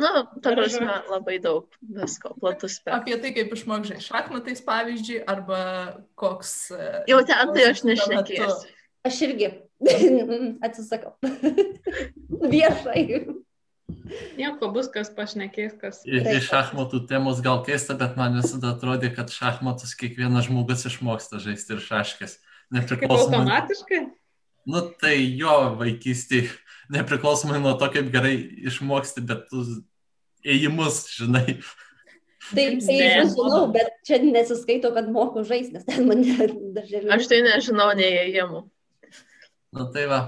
nu, 0.00 0.10
ta 0.40 0.56
prasme, 0.56 0.98
labai 1.12 1.36
daug 1.44 1.68
visko, 1.80 2.32
platus 2.40 2.80
spektras. 2.80 3.02
Apie 3.02 3.20
tai, 3.20 3.34
kaip 3.36 3.52
išmokžai 3.56 4.00
šachmatais, 4.04 4.64
pavyzdžiui, 4.64 5.22
arba 5.28 5.60
koks... 6.16 6.56
e, 6.72 6.90
Jau 7.12 7.20
ten 7.28 7.52
tai 7.52 7.70
aš 7.70 7.84
nešnekėsiu. 7.88 8.74
Aš 9.06 9.22
irgi 9.28 9.52
atsisakau. 10.66 11.16
Viešai. 12.52 13.26
Nieko 14.38 14.70
bus, 14.74 14.88
kas 14.90 15.10
pašnekės, 15.14 15.76
kas. 15.80 16.02
Ir 16.08 16.24
Taip. 16.26 16.40
iš 16.40 16.50
šachmatų 16.50 17.04
temos 17.10 17.40
gal 17.44 17.62
keista, 17.66 17.94
bet 17.98 18.16
man 18.18 18.38
visada 18.38 18.72
atrodė, 18.74 19.12
kad 19.14 19.30
šachmatus 19.30 19.94
kiekvienas 19.98 20.48
žmogus 20.48 20.86
išmoksta 20.90 21.40
žaisti 21.42 21.76
ir 21.76 21.82
šaškės. 21.84 22.38
Nepriklausomai. 22.74 23.42
automatiškai? 23.42 24.00
Nu 24.66 24.82
tai 24.98 25.14
jo 25.38 25.54
vaikystėje, 25.78 26.50
nepriklausomai 26.90 27.60
nuo 27.62 27.76
to, 27.78 27.86
kaip 27.94 28.10
gerai 28.14 28.34
išmoksti, 28.66 29.22
bet 29.26 29.46
tu 29.50 29.62
ėjimus, 30.46 31.04
žinai. 31.14 31.60
Tai, 32.46 32.62
Jums 32.62 32.86
tai 32.86 32.96
aš 33.20 33.34
žinau, 33.34 33.62
bet 33.74 33.90
čia 34.06 34.18
nesiskaito, 34.22 34.90
kad 34.94 35.10
moku 35.10 35.42
žaisti, 35.46 35.78
nes 35.78 35.86
ten 35.86 36.06
mane 36.10 36.50
darželį. 36.74 37.10
Aš 37.14 37.30
tai 37.30 37.42
nežinau 37.46 37.90
neįėjimų. 37.98 38.66
Nu 39.76 39.86
tai 39.94 40.06
va. 40.10 40.20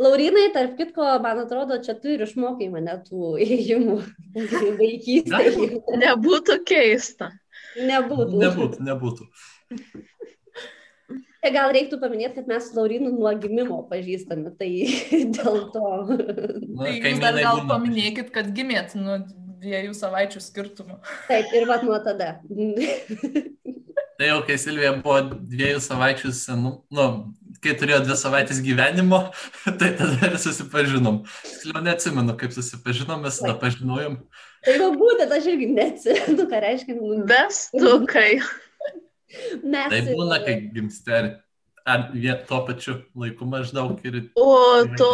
Laurinai, 0.00 0.48
tarp 0.54 0.72
kitko, 0.78 1.04
man 1.22 1.38
atrodo, 1.44 1.76
čia 1.84 1.94
tu 1.94 2.10
ir 2.10 2.24
išmokai 2.26 2.66
mane 2.72 2.96
tų 3.06 3.34
įėjimų 3.44 3.98
vaikystėje. 4.80 5.68
Nebūtų 6.02 6.56
keista. 6.66 7.30
Nebūtų. 7.78 8.40
Nebūtų, 8.42 8.82
nebūtų. 8.88 9.28
Tai 11.44 11.50
gal 11.52 11.74
reiktų 11.76 11.98
paminėti, 12.00 12.38
kad 12.40 12.46
mes 12.48 12.70
su 12.70 12.78
Laurinu 12.78 13.10
nuo 13.12 13.30
gimimo 13.36 13.82
pažįstami, 13.90 14.54
tai 14.58 14.70
dėl 15.36 15.58
to. 15.74 15.88
Nu, 16.08 16.80
Tai 16.80 16.94
jūs 16.96 17.20
dar 17.22 17.36
gal 17.38 17.60
būna. 17.60 17.68
paminėkit, 17.74 18.30
kad 18.34 18.48
gimėt 18.56 18.94
nuo 18.96 19.18
dviejų 19.60 19.92
savaičių 19.96 20.40
skirtumų. 20.44 20.96
Taip, 21.28 21.52
ir 21.56 21.68
vad 21.68 21.84
nuo 21.86 21.98
tada. 22.04 22.38
Tai 24.18 24.26
jau 24.30 24.40
kai 24.46 24.56
Silvija 24.60 24.94
buvo 25.04 25.20
dviejų 25.36 25.82
savaičių 25.84 26.32
senų, 26.38 26.72
nu, 26.96 27.06
kai 27.64 27.74
turėjo 27.80 28.00
dvi 28.04 28.16
savaitės 28.20 28.60
gyvenimo, 28.64 29.20
tai 29.80 29.92
tada 29.98 30.30
ir 30.30 30.36
susipažinom. 30.40 31.22
Tiksliau 31.42 31.84
neatsimenu, 31.84 32.36
kaip 32.40 32.54
susipažinom, 32.56 33.24
mes 33.24 33.40
tada 33.40 33.56
pažinojom. 33.62 34.18
Tai 34.64 34.74
va 34.80 34.90
būtent 34.96 35.32
aš 35.36 35.48
irgi 35.52 35.70
neatsimenu, 35.72 36.46
ką 36.50 36.60
reiškia. 36.64 36.98
Bestukai. 37.30 38.28
Mes. 39.62 39.88
Tai 39.90 40.02
būna, 40.10 40.38
kai 40.44 40.60
gimsteri. 40.74 41.34
Ar 41.84 42.06
tuo 42.48 42.62
pačiu 42.64 42.94
laiku 43.12 43.44
maždaug 43.44 43.98
ir... 44.08 44.22
O 44.40 44.84
to 44.96 45.10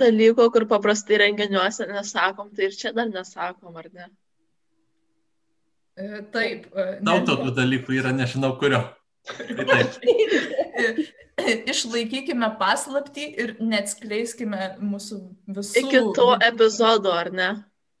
dalyko, 0.00 0.46
kur 0.54 0.64
paprastai 0.70 1.18
renginiuose 1.20 1.84
nesakom, 1.90 2.48
tai 2.56 2.70
ir 2.70 2.78
čia 2.80 2.94
dar 2.96 3.10
nesakom, 3.10 3.74
ar 3.76 3.90
ne? 3.92 4.06
E, 6.00 6.22
Taip. 6.32 6.70
e, 6.72 6.86
Daug 7.04 7.26
tokių 7.28 7.52
dalykų 7.58 7.98
yra, 8.00 8.14
nežinau 8.16 8.54
kurio. 8.58 8.80
Išlaikykime 11.74 12.48
paslapti 12.60 13.24
ir 13.40 13.54
neatskleiskime 13.60 14.74
mūsų 14.82 15.20
visų. 15.56 15.84
Iki 15.84 16.02
to 16.16 16.28
epizodo, 16.44 17.14
ar 17.14 17.32
ne? 17.34 17.48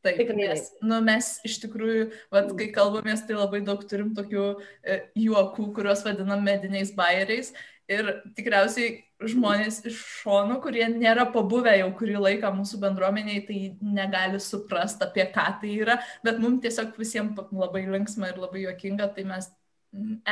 Taip, 0.04 0.28
nes 0.36 0.66
nu, 0.84 0.98
mes 1.00 1.38
iš 1.48 1.62
tikrųjų, 1.62 2.10
vat, 2.34 2.50
kai 2.58 2.68
kalbamės, 2.74 3.22
tai 3.24 3.38
labai 3.38 3.62
daug 3.64 3.80
turim 3.88 4.10
tokių 4.16 4.42
e, 4.52 4.98
juokų, 5.16 5.70
kuriuos 5.78 6.04
vadinam 6.04 6.44
mediniais 6.44 6.92
bairiais. 6.96 7.54
Ir 7.88 8.10
tikriausiai 8.36 9.04
žmonės 9.28 9.82
iš 9.88 9.96
šono, 10.20 10.58
kurie 10.64 10.84
nėra 10.92 11.24
pabuvę 11.32 11.72
jau 11.78 11.88
kurį 11.96 12.16
laiką 12.20 12.52
mūsų 12.56 12.80
bendruomeniai, 12.84 13.42
tai 13.48 13.58
negali 13.80 14.40
suprasti, 14.40 15.04
apie 15.08 15.24
ką 15.32 15.46
tai 15.60 15.72
yra, 15.84 15.98
bet 16.24 16.40
mums 16.40 16.62
tiesiog 16.64 16.96
visiems 17.00 17.40
labai 17.52 17.84
linksma 17.88 18.32
ir 18.32 18.40
labai 18.40 18.64
juokinga, 18.66 19.10
tai 19.16 19.24
mes 19.28 19.48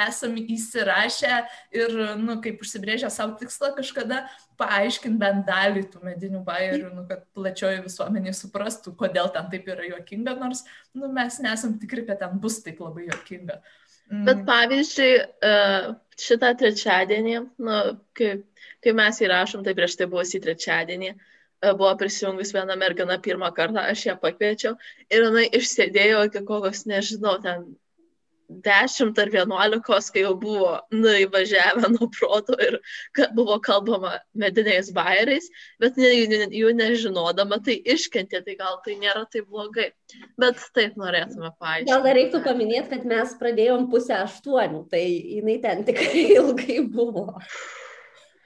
esam 0.09 0.37
įsirašę 0.41 1.37
ir, 1.75 1.95
nu, 2.21 2.37
kaip 2.43 2.63
užsibrėžę 2.65 3.11
savo 3.13 3.37
tikslą 3.41 3.73
kažkada 3.77 4.23
paaiškinti 4.61 5.21
bent 5.21 5.47
dalį 5.47 5.85
tų 5.93 6.03
medinių 6.07 6.43
bairių, 6.47 6.91
nu, 6.97 7.05
kad 7.09 7.25
plačioji 7.37 7.83
visuomenė 7.87 8.35
suprastų, 8.37 8.95
kodėl 8.99 9.31
ten 9.35 9.51
taip 9.53 9.69
yra 9.71 9.87
juokinga, 9.89 10.35
nors, 10.41 10.65
nu, 10.97 11.11
mes 11.15 11.39
nesam 11.45 11.77
tikri, 11.83 12.07
kad 12.09 12.21
ten 12.23 12.39
bus 12.43 12.61
taip 12.65 12.83
labai 12.83 13.09
juokinga. 13.11 13.61
Mm. 14.13 14.25
Bet 14.29 14.41
pavyzdžiui, 14.49 15.13
e, 15.49 15.53
šitą 16.21 16.55
trečiadienį, 16.61 17.37
nu, 17.67 17.77
kai, 18.19 18.33
kai 18.85 18.97
mes 18.99 19.21
įrašom, 19.23 19.63
tai 19.67 19.77
prieš 19.79 19.97
tai 20.01 20.09
buvusį 20.11 20.43
trečiadienį, 20.45 21.13
e, 21.13 21.71
buvo 21.71 21.93
prisijungus 22.01 22.53
viena 22.57 22.77
mergina 22.77 23.17
pirmą 23.23 23.53
kartą, 23.57 23.87
aš 23.95 24.09
ją 24.11 24.19
pakviečiau 24.21 24.75
ir 25.07 25.29
jinai 25.29 25.47
išsėdėjo 25.61 26.27
iki 26.29 26.45
kokios, 26.51 26.85
nežinau, 26.91 27.39
ten 27.47 27.71
dešimt 28.65 29.19
ar 29.19 29.31
vienuolikos, 29.33 30.11
kai 30.13 30.25
jau 30.25 30.35
buvo 30.39 30.75
nu, 30.95 31.11
įvažiavę 31.25 31.91
nuo 31.95 32.09
proto 32.15 32.57
ir 32.63 32.79
buvo 33.37 33.59
kalbama 33.65 34.17
mediniais 34.39 34.93
bairiais, 34.95 35.49
bet 35.83 35.99
ne, 36.01 36.13
jų 36.53 36.73
nežinodama, 36.79 37.61
tai 37.65 37.79
iškentė, 37.95 38.43
tai 38.47 38.57
gal 38.61 38.81
tai 38.85 38.99
nėra 39.01 39.25
taip 39.33 39.49
blogai. 39.51 39.91
Bet 40.41 40.61
taip 40.77 40.99
norėtume 41.01 41.53
paaiškinti. 41.59 41.93
Gal 41.93 42.05
dar 42.05 42.19
reiktų 42.19 42.43
paminėti, 42.45 42.91
kad 42.93 43.07
mes 43.09 43.37
pradėjom 43.41 43.89
pusę 43.93 44.19
aštuonių, 44.21 44.85
tai 44.93 45.05
jinai 45.09 45.61
ten 45.63 45.87
tikrai 45.89 46.27
ilgai 46.39 46.83
buvo. 46.93 47.41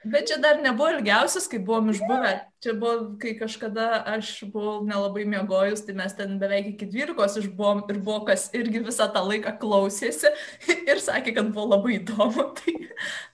Bet 0.07 0.29
čia 0.29 0.37
dar 0.39 0.59
nebuvo 0.61 0.89
ilgiausias, 0.93 1.47
kai 1.51 1.59
buvom 1.63 1.89
išbuvę. 1.91 2.31
Čia 2.63 2.73
buvo, 2.79 3.17
kai 3.21 3.33
kažkada 3.39 4.03
aš 4.13 4.31
buvau 4.53 4.79
nelabai 4.87 5.25
miegojus, 5.29 5.83
tai 5.87 5.97
mes 5.97 6.15
ten 6.17 6.37
beveik 6.41 6.71
iki 6.73 6.87
12 6.93 7.41
išbuvom 7.43 7.83
ir 7.89 7.99
buvo 8.05 8.23
kas 8.29 8.47
irgi 8.57 8.83
visą 8.85 9.09
tą 9.13 9.25
laiką 9.25 9.57
klausėsi 9.61 10.31
ir 10.91 11.03
sakė, 11.03 11.35
kad 11.39 11.51
buvo 11.51 11.73
labai 11.75 11.99
įdomu. 11.99 12.49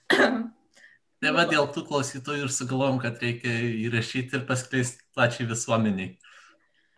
Tai... 0.08 0.26
Tai 1.24 1.30
va 1.32 1.46
dėl 1.48 1.70
tų 1.72 1.86
klausytojų 1.88 2.44
ir 2.44 2.52
sugalvojom, 2.52 2.98
kad 3.00 3.22
reikia 3.22 3.48
įrašyti 3.86 4.36
ir 4.36 4.42
paskleisti 4.48 5.06
plačiai 5.16 5.46
visuomeniai. 5.48 6.10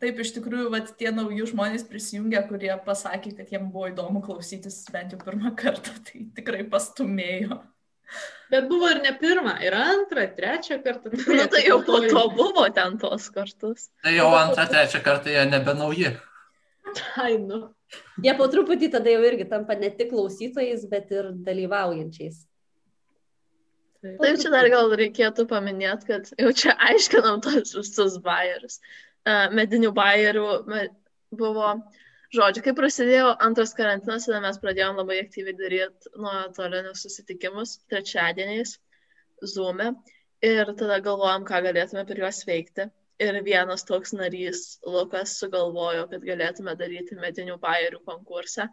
Taip, 0.03 0.19
iš 0.21 0.35
tikrųjų, 0.37 0.67
vat, 0.75 0.91
tie 0.99 1.09
nauji 1.15 1.47
žmonės 1.53 1.87
prisijungė, 1.89 2.43
kurie 2.51 2.73
pasakė, 2.85 3.33
kad 3.39 3.53
jiems 3.55 3.71
buvo 3.73 3.87
įdomu 3.93 4.21
klausytis 4.25 4.83
bent 4.93 5.15
jau 5.15 5.21
pirmą 5.23 5.55
kartą, 5.57 5.95
tai 6.09 6.27
tikrai 6.37 6.67
pastumėjo. 6.73 7.63
Bet 8.51 8.69
buvo 8.71 8.89
ir 8.93 9.01
ne 9.03 9.11
pirmą, 9.19 9.57
ir 9.67 9.75
antrą, 9.75 10.27
trečią 10.37 10.79
kartą. 10.85 11.11
Nu, 11.39 11.47
tai 11.51 11.65
jau 11.67 11.81
po 11.87 11.99
to 12.05 12.27
buvo 12.37 12.67
ten 12.75 12.99
tos 13.03 13.31
kartus. 13.35 13.89
Tai 14.05 14.15
jau 14.15 14.29
antrą, 14.39 14.67
trečią 14.71 15.03
kartą 15.07 15.33
jie 15.35 15.47
nebe 15.51 15.75
nauji. 15.75 16.13
Ai, 17.23 17.39
nu. 17.43 17.65
Jie 18.23 18.35
po 18.39 18.47
truputį 18.51 18.91
tada 18.95 19.11
jau 19.11 19.25
irgi 19.27 19.49
tampa 19.51 19.77
ne 19.79 19.91
tik 19.95 20.13
klausytojais, 20.13 20.87
bet 20.91 21.11
ir 21.15 21.33
dalyvaujančiais. 21.47 22.45
Taip. 24.03 24.17
Taip, 24.23 24.39
čia 24.43 24.53
dar 24.53 24.69
gal 24.71 24.93
reikėtų 25.01 25.47
paminėti, 25.51 26.09
kad 26.11 26.31
jau 26.39 26.53
čia 26.55 26.77
aiškinam 26.91 27.43
tos 27.45 27.75
visus 27.75 28.19
bairius. 28.23 28.81
Uh, 29.27 29.49
medinių 29.59 29.91
bairių 29.95 30.49
me, 30.71 30.87
buvo, 31.35 31.73
žodžiu, 32.35 32.63
kai 32.67 32.75
prasidėjo 32.77 33.33
antras 33.47 33.75
karantinas, 33.77 34.27
tada 34.29 34.43
mes 34.45 34.59
pradėjom 34.63 35.01
labai 35.01 35.21
aktyviai 35.23 35.57
daryti 35.59 36.13
nuotolinius 36.17 37.05
susitikimus 37.07 37.79
trečiadieniais, 37.91 38.77
Zoom'e. 39.55 39.93
Ir 40.45 40.69
tada 40.79 40.99
galvojom, 41.05 41.47
ką 41.49 41.63
galėtume 41.65 42.05
per 42.09 42.21
juos 42.21 42.43
veikti. 42.49 42.91
Ir 43.23 43.39
vienas 43.45 43.87
toks 43.89 44.13
narys, 44.13 44.79
Lukas, 44.85 45.39
sugalvojo, 45.41 46.05
kad 46.11 46.25
galėtume 46.25 46.75
daryti 46.77 47.17
medinių 47.17 47.57
bairių 47.63 48.03
konkursą, 48.05 48.67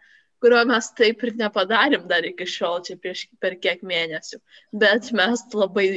kurio 0.43 0.59
mes 0.67 0.89
taip 0.97 1.23
ir 1.23 1.37
nepadarėm 1.39 2.03
dar 2.09 2.27
iki 2.27 2.47
šiol, 2.55 2.81
čia 2.83 2.97
prieš 2.99 3.29
per 3.39 3.55
kiek 3.63 3.85
mėnesių. 3.87 4.41
Bet 4.83 5.13
mes 5.15 5.45
labai 5.55 5.87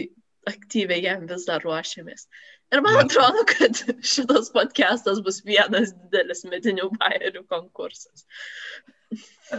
aktyviai 0.47 1.03
jam 1.03 1.27
vis 1.27 1.49
dar 1.49 1.64
ruošiamės. 1.66 2.29
Ir 2.74 2.83
man 2.83 2.98
atrodo, 3.05 3.44
kad 3.46 3.79
šitas 4.02 4.50
podcastas 4.55 5.20
bus 5.22 5.38
vienas 5.46 5.92
didelis 5.94 6.42
medinių 6.50 6.88
bairių 6.98 7.44
konkursas. 7.52 8.26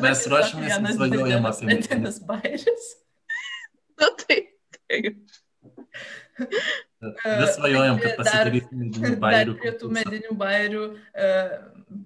Mes 0.03 0.25
ruošiamės, 0.27 0.75
svajojam 0.97 1.47
didelis 1.47 1.47
apie 1.53 1.69
medinis 1.71 2.19
bairis. 2.27 2.89
Na 4.01 4.11
tai, 4.19 4.41
tai. 4.75 4.99
Vis 6.37 7.55
svajojam, 7.55 7.97
kad 8.01 8.11
Dar- 8.11 8.19
pasidarysime 8.19 8.83
medinių 8.83 9.09
Dar 9.13 9.17
bairių. 9.23 9.55
prie 9.61 9.71
tų 9.79 9.89
medinių 9.95 10.35
bairių 10.37 10.83
e, 11.23 11.31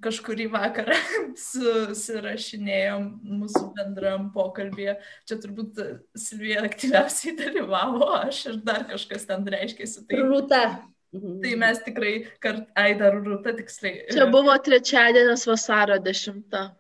kažkurį 0.05 0.47
vakarą 0.53 0.97
susirašinėjom 1.47 3.09
mūsų 3.41 3.65
bendram 3.79 4.29
pokalbėje. 4.35 4.99
Čia 5.25 5.39
turbūt 5.43 5.81
Silvija 6.19 6.61
aktyviausiai 6.69 7.33
dalyvavo, 7.39 8.11
aš 8.21 8.45
ir 8.51 8.61
dar 8.67 8.85
kažkas 8.91 9.25
ten 9.29 9.47
reiškėsi. 9.55 10.05
Tai, 10.05 10.21
Rūta. 10.29 10.63
Mhm. 11.11 11.41
tai 11.43 11.55
mes 11.59 11.79
tikrai 11.83 12.13
kart, 12.39 12.67
ai 12.79 12.93
dar 12.99 13.17
rūta 13.19 13.51
tiksliai. 13.57 14.05
Čia 14.13 14.29
buvo 14.31 14.53
trečiadienis 14.63 15.43
vasario 15.49 15.97
10. 15.99 16.71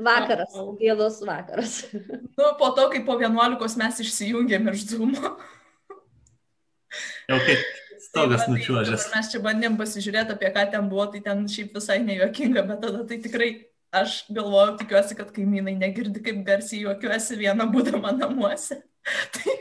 Vakaras, 0.00 0.54
Au, 0.56 0.70
au. 0.70 0.76
vėlus 0.80 1.20
vakaras. 1.26 1.84
Nu, 2.38 2.54
po 2.58 2.70
to, 2.74 2.88
kai 2.90 3.02
po 3.04 3.18
11 3.20 3.76
mes 3.78 4.00
išsijungėm 4.00 4.70
iš 4.72 4.86
Zoomo. 4.94 5.34
Jau 7.30 7.38
kaip 7.46 7.60
stogas 8.02 8.40
Tai 8.42 8.46
tai 8.48 8.54
nučiuožęs. 8.56 9.04
dabar 9.04 9.16
Mes 9.20 9.28
čia 9.30 9.40
bandėm 9.44 9.76
pasižiūrėti, 9.78 10.34
apie 10.34 10.50
ką 10.56 10.64
ten 10.72 10.88
buvo, 10.90 11.04
tai 11.12 11.20
ten 11.26 11.44
šiaip 11.46 11.76
visai 11.76 11.98
nejuokinga, 12.02 12.64
bet 12.70 12.80
tada 12.82 13.04
tai 13.06 13.20
tikrai 13.22 13.50
aš 13.94 14.24
galvoju, 14.34 14.78
tikiuosi, 14.80 15.16
kad 15.18 15.30
kaimynai 15.36 15.76
negirdi, 15.78 16.22
kaip 16.24 16.42
garsiai 16.46 16.82
juokiuosi 16.86 17.38
viena 17.38 17.68
būdama 17.70 18.16
namuose. 18.18 18.80
tai, 19.36 19.54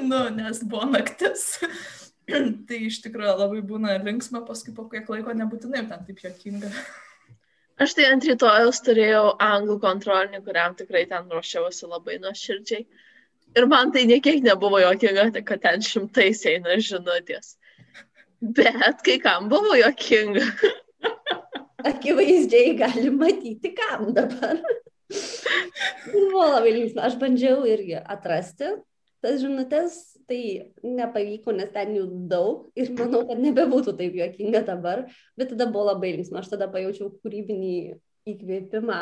nu, 0.00 0.22
nes 0.38 0.62
buvo 0.64 0.86
naktis. 0.88 1.58
tai 2.68 2.80
iš 2.88 3.00
tikrųjų 3.04 3.36
labai 3.42 3.60
būna 3.66 3.98
linksma, 4.04 4.42
paskui 4.46 4.74
po 4.76 4.86
kiek 4.90 5.08
laiko 5.10 5.34
nebūtinai 5.36 5.84
ten 5.90 6.04
taip 6.06 6.24
juokinga. 6.24 6.72
Aš 7.80 7.94
tai 7.96 8.10
ant 8.10 8.26
rytojus 8.28 8.82
turėjau 8.84 9.36
anglų 9.40 9.78
kontrolinį, 9.80 10.42
kuriam 10.44 10.74
tikrai 10.76 11.06
ten 11.08 11.30
ruošiausi 11.32 11.88
labai 11.88 12.18
nuoširdžiai. 12.20 12.84
Ir 13.56 13.66
man 13.66 13.90
tai 13.94 14.04
niekiek 14.06 14.42
nebuvo 14.44 14.78
jokinga, 14.82 15.30
kad 15.42 15.62
ten 15.64 15.82
šimtais 15.82 16.44
eina 16.46 16.76
žinutės. 16.76 17.56
Bet 18.40 19.00
kai 19.06 19.16
kam 19.22 19.48
buvo 19.52 19.74
jokinga. 19.80 20.44
Akivaizdžiai 21.90 22.76
gali 22.76 23.10
matyti, 23.14 23.72
kam 23.76 24.12
dabar. 24.16 24.60
Buvo 26.12 26.44
labai 26.44 26.74
linksma. 26.76 27.06
Aš 27.08 27.16
bandžiau 27.20 27.64
irgi 27.68 27.96
atrasti 27.98 28.74
tas 29.24 29.40
žinutės, 29.42 29.96
tai 30.28 30.40
nepavyko, 30.84 31.52
nes 31.56 31.70
ten 31.74 31.94
jų 31.96 32.06
daug 32.30 32.68
ir 32.78 32.92
manau, 32.96 33.22
kad 33.28 33.40
nebebūtų 33.42 33.94
taip 33.98 34.16
juokinga 34.18 34.62
dabar, 34.68 35.06
bet 35.38 35.52
tada 35.52 35.68
buvo 35.70 35.90
labai 35.90 36.14
linksma. 36.16 36.42
Aš 36.42 36.52
tada 36.54 36.70
pajaučiau 36.72 37.12
kūrybinį 37.20 37.74
įkvėpimą 38.32 39.00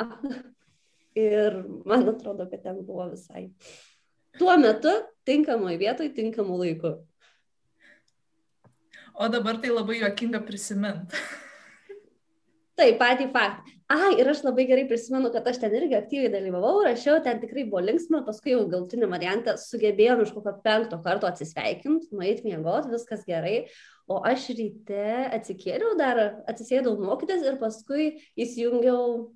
ir 1.29 1.61
man 1.89 2.09
atrodo, 2.15 2.49
kad 2.51 2.65
ten 2.65 2.83
buvo 2.87 3.11
visai. 3.13 3.49
Tuo 4.39 4.55
metu 4.61 4.93
tinkamoje 5.27 5.79
vietoje, 5.81 6.15
tinkamu 6.15 6.59
laiku. 6.61 6.99
O 9.19 9.27
dabar 9.27 9.59
tai 9.59 9.73
labai 9.75 9.99
juokinga 10.03 10.45
prisimint. 10.47 11.15
Taip, 12.79 13.01
patį 13.01 13.33
faktą. 13.35 13.78
Ai, 13.89 14.19
ir 14.21 14.29
aš 14.29 14.43
labai 14.45 14.67
gerai 14.69 14.83
prisimenu, 14.89 15.31
kad 15.33 15.47
aš 15.49 15.63
ten 15.63 15.73
irgi 15.73 15.97
aktyviai 15.97 16.29
dalyvavau, 16.35 16.83
rašiau, 16.85 17.23
ten 17.25 17.39
tikrai 17.41 17.63
buvo 17.71 17.81
linksma, 17.87 18.21
paskui 18.27 18.53
jau 18.53 18.67
galtinį 18.69 19.09
variantą 19.09 19.55
sugebėjom 19.63 20.21
iš 20.27 20.35
kokio 20.35 20.53
penkto 20.67 20.99
karto 21.07 21.25
atsisveikinti, 21.31 22.11
nueiti 22.13 22.45
miegoti, 22.45 22.93
viskas 22.93 23.25
gerai. 23.25 23.63
O 24.13 24.21
aš 24.29 24.51
ryte 24.59 25.07
atsikėliau, 25.39 25.95
dar 25.97 26.21
atsisėdau 26.53 26.99
mokytis 27.01 27.47
ir 27.49 27.57
paskui 27.63 28.11
įsijungiau, 28.37 29.31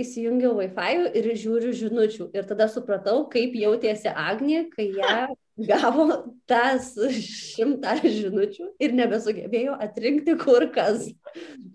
įsijungiau 0.00 0.56
Wi-Fi 0.58 1.08
ir 1.18 1.30
žiūriu 1.38 1.72
žinučių. 1.78 2.28
Ir 2.34 2.46
tada 2.48 2.66
supratau, 2.70 3.24
kaip 3.30 3.54
jautėsi 3.58 4.10
Agnė, 4.10 4.64
kai 4.72 4.88
ją 4.96 5.16
gavo 5.70 6.06
tas 6.50 6.88
šimtą 7.14 7.94
žinučių 8.02 8.72
ir 8.82 8.94
nebesugebėjo 8.98 9.76
atrinkti 9.86 10.34
kur 10.40 10.66
kas. 10.74 11.06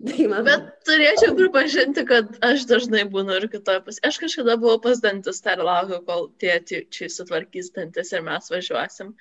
Tai 0.04 0.28
man... 0.32 0.44
Bet 0.48 0.68
turėčiau 0.88 1.36
pripažinti, 1.38 2.04
kad 2.08 2.36
aš 2.44 2.66
dažnai 2.68 3.06
būnu 3.12 3.38
ir 3.40 3.48
kitoje 3.52 3.80
pusėje. 3.86 4.04
Aš 4.10 4.20
kažkada 4.26 4.58
buvau 4.60 4.82
pas 4.84 5.00
dantis 5.00 5.40
ir 5.46 5.64
laukiu, 5.64 6.02
kol 6.04 6.28
tėti 6.42 6.84
čia 6.92 7.08
sutvarkys 7.12 7.72
dantis 7.76 8.12
ir 8.12 8.26
mes 8.26 8.52
važiuosim. 8.52 9.14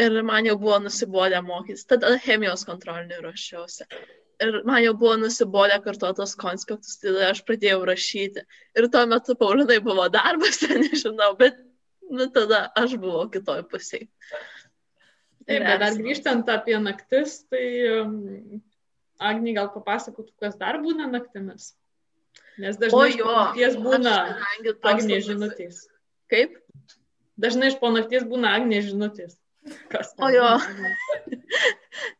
Ir 0.00 0.22
man 0.26 0.48
jau 0.48 0.56
buvo 0.58 0.80
nusibodę 0.82 1.44
mokytis. 1.44 1.84
Tada 1.86 2.16
chemijos 2.24 2.64
kontrolinį 2.66 3.20
ruošiausi. 3.28 3.86
Ir 4.44 4.56
man 4.68 4.82
jau 4.84 4.94
buvo 4.98 5.14
nusibodę 5.20 5.76
kartuotos 5.84 6.34
konspektus, 6.40 6.98
tada 7.02 7.30
aš 7.30 7.42
pradėjau 7.48 7.84
rašyti. 7.88 8.44
Ir 8.76 8.88
tuo 8.92 9.04
metu 9.10 9.36
Paulinai 9.40 9.78
buvo 9.84 10.06
darbas, 10.12 10.60
nežinau, 10.84 11.32
bet 11.40 11.56
nu, 12.10 12.28
tada 12.34 12.66
aš 12.78 12.98
buvau 13.00 13.28
kitoje 13.32 13.64
pusėje. 13.70 14.10
Taip, 15.44 15.60
bet 15.60 15.80
dar 15.82 15.96
grįžtant 15.98 16.48
apie 16.52 16.76
naktis, 16.80 17.42
tai 17.52 17.64
um, 18.00 18.60
Agni 19.22 19.54
gal 19.56 19.68
papasakotų, 19.72 20.32
kas 20.40 20.56
dar 20.60 20.80
būna 20.82 21.06
naktimis. 21.10 21.72
Nes 22.58 22.78
dažnai 22.80 23.10
iš 23.12 23.20
nakties 23.20 23.76
būna 23.82 24.14
Agnė 24.90 25.20
žinutės. 25.26 25.84
Kaip? 26.32 26.56
Dažnai 27.40 27.72
iš 27.72 27.78
po 27.80 27.90
nakties 27.94 28.26
būna 28.30 28.54
Agnė 28.58 28.80
žinutės. 28.86 29.36
O 30.18 30.28
jo. 30.28 30.48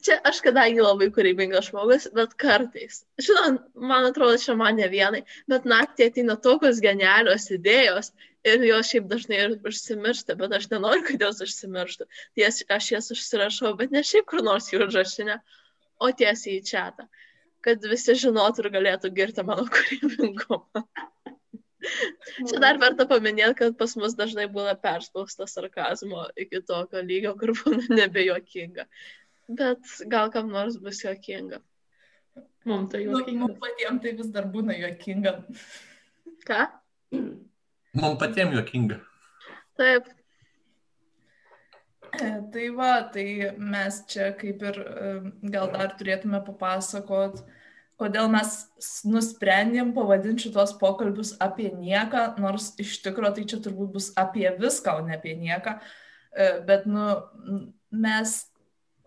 čia 0.05 0.17
aš 0.25 0.41
kadangi 0.45 0.83
labai 0.85 1.11
kūrybingas 1.13 1.69
žmogus, 1.71 2.07
bet 2.17 2.37
kartais. 2.41 3.03
Žinot, 3.21 3.59
man 3.91 4.09
atrodo, 4.09 4.39
čia 4.41 4.57
man 4.59 4.79
ne 4.81 4.89
vienai, 4.93 5.25
bet 5.51 5.67
naktį 5.69 6.09
ateina 6.11 6.39
tokios 6.47 6.81
genialios 6.85 7.51
idėjos 7.55 8.13
ir 8.49 8.65
jos 8.69 8.93
šiaip 8.93 9.09
dažnai 9.11 9.41
ir 9.43 9.57
užsimiršta, 9.71 10.39
bet 10.41 10.57
aš 10.57 10.71
nenoriu, 10.73 11.05
kad 11.09 11.27
jos 11.27 11.43
užsimirštų. 11.45 12.09
Tai 12.37 12.49
aš 12.79 12.91
jas 12.97 13.13
užsirašau, 13.17 13.75
bet 13.81 13.93
ne 13.95 14.05
šiaip 14.05 14.29
kur 14.31 14.45
nors 14.45 14.71
jų 14.73 14.87
užrašinę, 14.89 15.41
o 16.01 16.13
tiesiai 16.13 16.61
į 16.61 16.67
čia, 16.71 16.87
kad 17.65 17.85
visi 17.89 18.17
žinotų 18.25 18.65
ir 18.65 18.73
galėtų 18.79 19.13
girti 19.17 19.45
mano 19.47 19.67
kūrybingumą. 19.73 20.87
Čia 22.49 22.61
dar 22.63 22.79
verta 22.83 23.07
paminėti, 23.11 23.57
kad 23.61 23.77
pas 23.81 23.95
mus 24.01 24.17
dažnai 24.19 24.47
būna 24.53 24.75
perspaustas 24.81 25.55
sarkazmo 25.57 26.27
iki 26.41 26.63
tokio 26.67 27.03
lygio, 27.05 27.35
kur 27.41 27.55
būna 27.61 27.85
nebejokinga. 28.01 28.89
Bet 29.61 29.95
gal 30.11 30.33
kam 30.35 30.51
nors 30.53 30.81
bus 30.81 31.03
jokinga. 31.05 31.61
Mums 32.65 32.91
tai 32.93 33.05
jokinga. 33.05 33.39
Nu, 33.39 33.47
mums 33.49 33.63
patiems 33.63 34.03
tai 34.03 34.15
vis 34.19 34.33
dar 34.35 34.49
būna 34.51 34.77
jokinga. 34.81 35.37
Ką? 36.49 36.67
Mums 37.15 38.21
patiems 38.23 38.57
jokinga. 38.57 39.03
Taip, 39.75 40.09
E, 42.23 42.43
tai 42.53 42.69
va, 42.71 43.03
tai 43.15 43.27
mes 43.59 43.97
čia 44.11 44.31
kaip 44.39 44.63
ir 44.69 44.77
e, 44.81 45.09
gal 45.55 45.71
dar 45.73 45.95
turėtume 45.99 46.41
papasakot, 46.47 47.41
kodėl 48.01 48.31
mes 48.33 48.57
nusprendėm 49.07 49.93
pavadinti 49.97 50.49
šitos 50.49 50.75
pokalbius 50.81 51.35
apie 51.45 51.71
nieką, 51.75 52.35
nors 52.43 52.73
iš 52.83 52.99
tikrųjų 53.05 53.37
tai 53.37 53.47
čia 53.53 53.61
turbūt 53.65 53.95
bus 53.95 54.11
apie 54.21 54.49
viską, 54.59 54.99
o 54.99 55.07
ne 55.07 55.17
apie 55.19 55.37
nieką. 55.39 55.79
E, 56.35 56.51
bet, 56.67 56.89
nu, 56.91 57.07
mes 57.95 58.37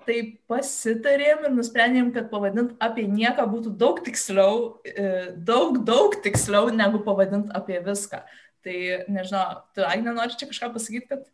taip 0.07 0.37
pasitarėm 0.47 1.47
ir 1.49 1.55
nusprendėm, 1.55 2.13
kad 2.15 2.29
pavadint 2.31 2.77
apie 2.83 3.03
nieką 3.11 3.43
būtų 3.51 3.73
daug 3.79 3.99
tiksliau, 4.05 4.77
daug, 5.35 5.81
daug 5.87 6.15
tiksliau 6.23 6.71
negu 6.71 7.01
pavadint 7.03 7.51
apie 7.57 7.81
viską. 7.83 8.21
Tai 8.63 8.77
nežinau, 9.11 9.65
tu 9.75 9.83
Agne 9.83 10.15
nori 10.15 10.39
čia 10.39 10.47
kažką 10.47 10.71
pasakyti, 10.75 11.09
kad 11.11 11.27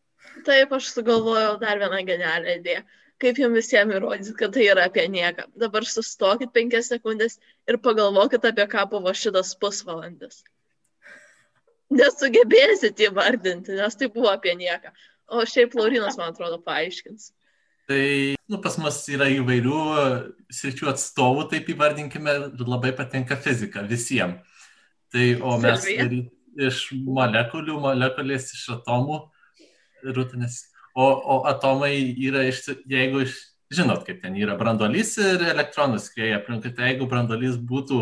Taip, 0.47 0.73
aš 0.73 0.89
sugalvojau 0.95 1.57
dar 1.61 1.79
vieną 1.81 2.01
genialią 2.07 2.57
idėją. 2.59 2.83
Kaip 3.23 3.39
jums 3.39 3.55
visiems 3.55 3.95
įrodyti, 3.95 4.33
kad 4.39 4.51
tai 4.55 4.65
yra 4.67 4.87
apie 4.89 5.05
nieką. 5.11 5.47
Dabar 5.59 5.85
sustokit 5.87 6.51
penkias 6.55 6.89
sekundės 6.91 7.37
ir 7.71 7.79
pagalvokit, 7.79 8.43
apie 8.49 8.65
ką 8.71 8.83
buvo 8.91 9.13
šitas 9.15 9.53
pusvalandis. 9.61 10.41
Nesugebėsit 11.93 12.99
įvardinti, 13.07 13.77
nes 13.77 13.95
tai 13.95 14.09
buvo 14.11 14.31
apie 14.33 14.57
nieką. 14.59 14.91
O 15.31 15.45
šiaip 15.47 15.77
Laurinas, 15.77 16.17
man 16.19 16.33
atrodo, 16.33 16.59
paaiškins. 16.65 17.31
Tai 17.87 18.03
nu, 18.47 18.59
pas 18.63 18.75
mus 18.79 18.99
yra 19.11 19.27
įvairių 19.31 19.79
sričių 20.55 20.89
atstovų, 20.93 21.47
taip 21.51 21.71
įvardinkime, 21.73 22.35
ir 22.51 22.67
labai 22.67 22.93
patinka 22.95 23.35
fizika 23.39 23.83
visiems. 23.87 24.39
Tai 25.13 25.25
o 25.45 25.57
mes 25.61 25.87
ir 25.91 26.15
iš 26.67 26.85
molekulių, 26.93 27.75
molekulės 27.83 28.53
iš 28.55 28.63
atomų 28.77 29.19
rūtinis. 30.15 30.63
O, 30.93 31.05
o 31.05 31.45
atomai 31.49 32.13
yra, 32.21 32.43
iš, 32.45 32.67
jeigu 32.89 33.21
iš, 33.25 33.33
žinot, 33.73 34.05
kaip 34.05 34.21
ten 34.21 34.35
yra 34.37 34.53
brandolys 34.59 35.17
ir 35.17 35.41
elektronas 35.49 36.05
skrieja 36.09 36.37
aplinkui, 36.37 36.71
tai 36.75 36.83
jeigu 36.91 37.05
brandolys 37.09 37.55
būtų 37.57 37.97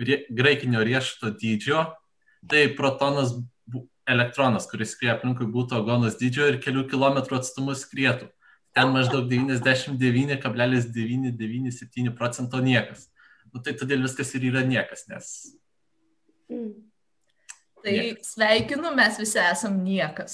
rie, 0.00 0.26
graikinio 0.32 0.80
riešuto 0.88 1.28
dydžio, 1.36 1.80
tai 2.48 2.62
protonas, 2.78 3.30
elektronas, 4.08 4.66
kuris 4.70 4.90
skrieja 4.96 5.14
aplinkui, 5.18 5.46
būtų 5.52 5.72
agonas 5.82 6.16
dydžio 6.20 6.44
ir 6.48 6.56
kelių 6.64 6.82
kilometrų 6.88 7.34
atstumu 7.42 7.72
skrietų. 7.76 8.26
Ten 8.76 8.86
maždaug 8.94 9.24
99,997 9.28 12.14
procento 12.16 12.56
niekas. 12.64 13.00
Nu, 13.52 13.56
tai 13.64 13.72
todėl 13.76 14.00
viskas 14.04 14.34
ir 14.36 14.42
yra 14.50 14.62
niekas, 14.64 15.00
nes. 15.12 15.24
Mm. 16.52 16.72
Tai 17.82 17.92
niekas. 17.94 18.26
sveikinu, 18.34 18.88
mes 18.96 19.14
visi 19.20 19.38
esam 19.42 19.74
niekas. 19.84 20.32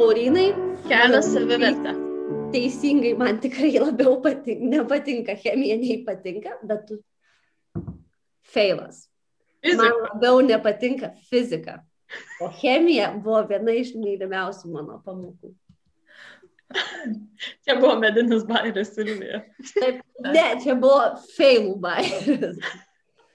Laurinai. 0.00 0.54
Kelia 0.88 1.22
savivertę. 1.22 1.92
Teisingai, 2.52 3.14
man 3.18 3.38
tikrai 3.40 3.78
labiau 3.78 4.16
patinka, 4.22 4.64
nepatinka 4.72 5.34
chemija, 5.36 5.76
nei 5.76 6.04
patinka, 6.06 6.56
bet 6.66 6.86
tu 6.88 6.96
feilas. 8.42 9.08
Fizika. 9.62 9.82
Man 9.82 9.92
labiau 10.06 10.40
nepatinka 10.40 11.10
fizika. 11.30 11.74
O 12.40 12.48
chemija 12.48 13.10
buvo 13.22 13.42
viena 13.50 13.74
iš 13.76 13.92
mylimiausių 13.94 14.72
mano 14.72 14.96
pamokų. 15.04 15.52
Čia 17.66 17.76
buvo 17.76 17.96
medinis 18.00 18.46
bairis, 18.48 18.94
Silvija. 18.96 19.42
Taip, 19.74 20.00
ne, 20.24 20.46
čia 20.62 20.78
buvo 20.80 21.10
failų 21.36 21.74
bairis. 21.82 22.62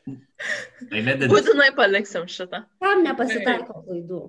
Tai 0.06 1.04
medinis. 1.04 1.30
Būtinai 1.30 1.70
paliksim 1.78 2.26
šitą. 2.32 2.66
Kam 2.82 3.06
nepasitaiko 3.06 3.84
klaidų? 3.86 4.24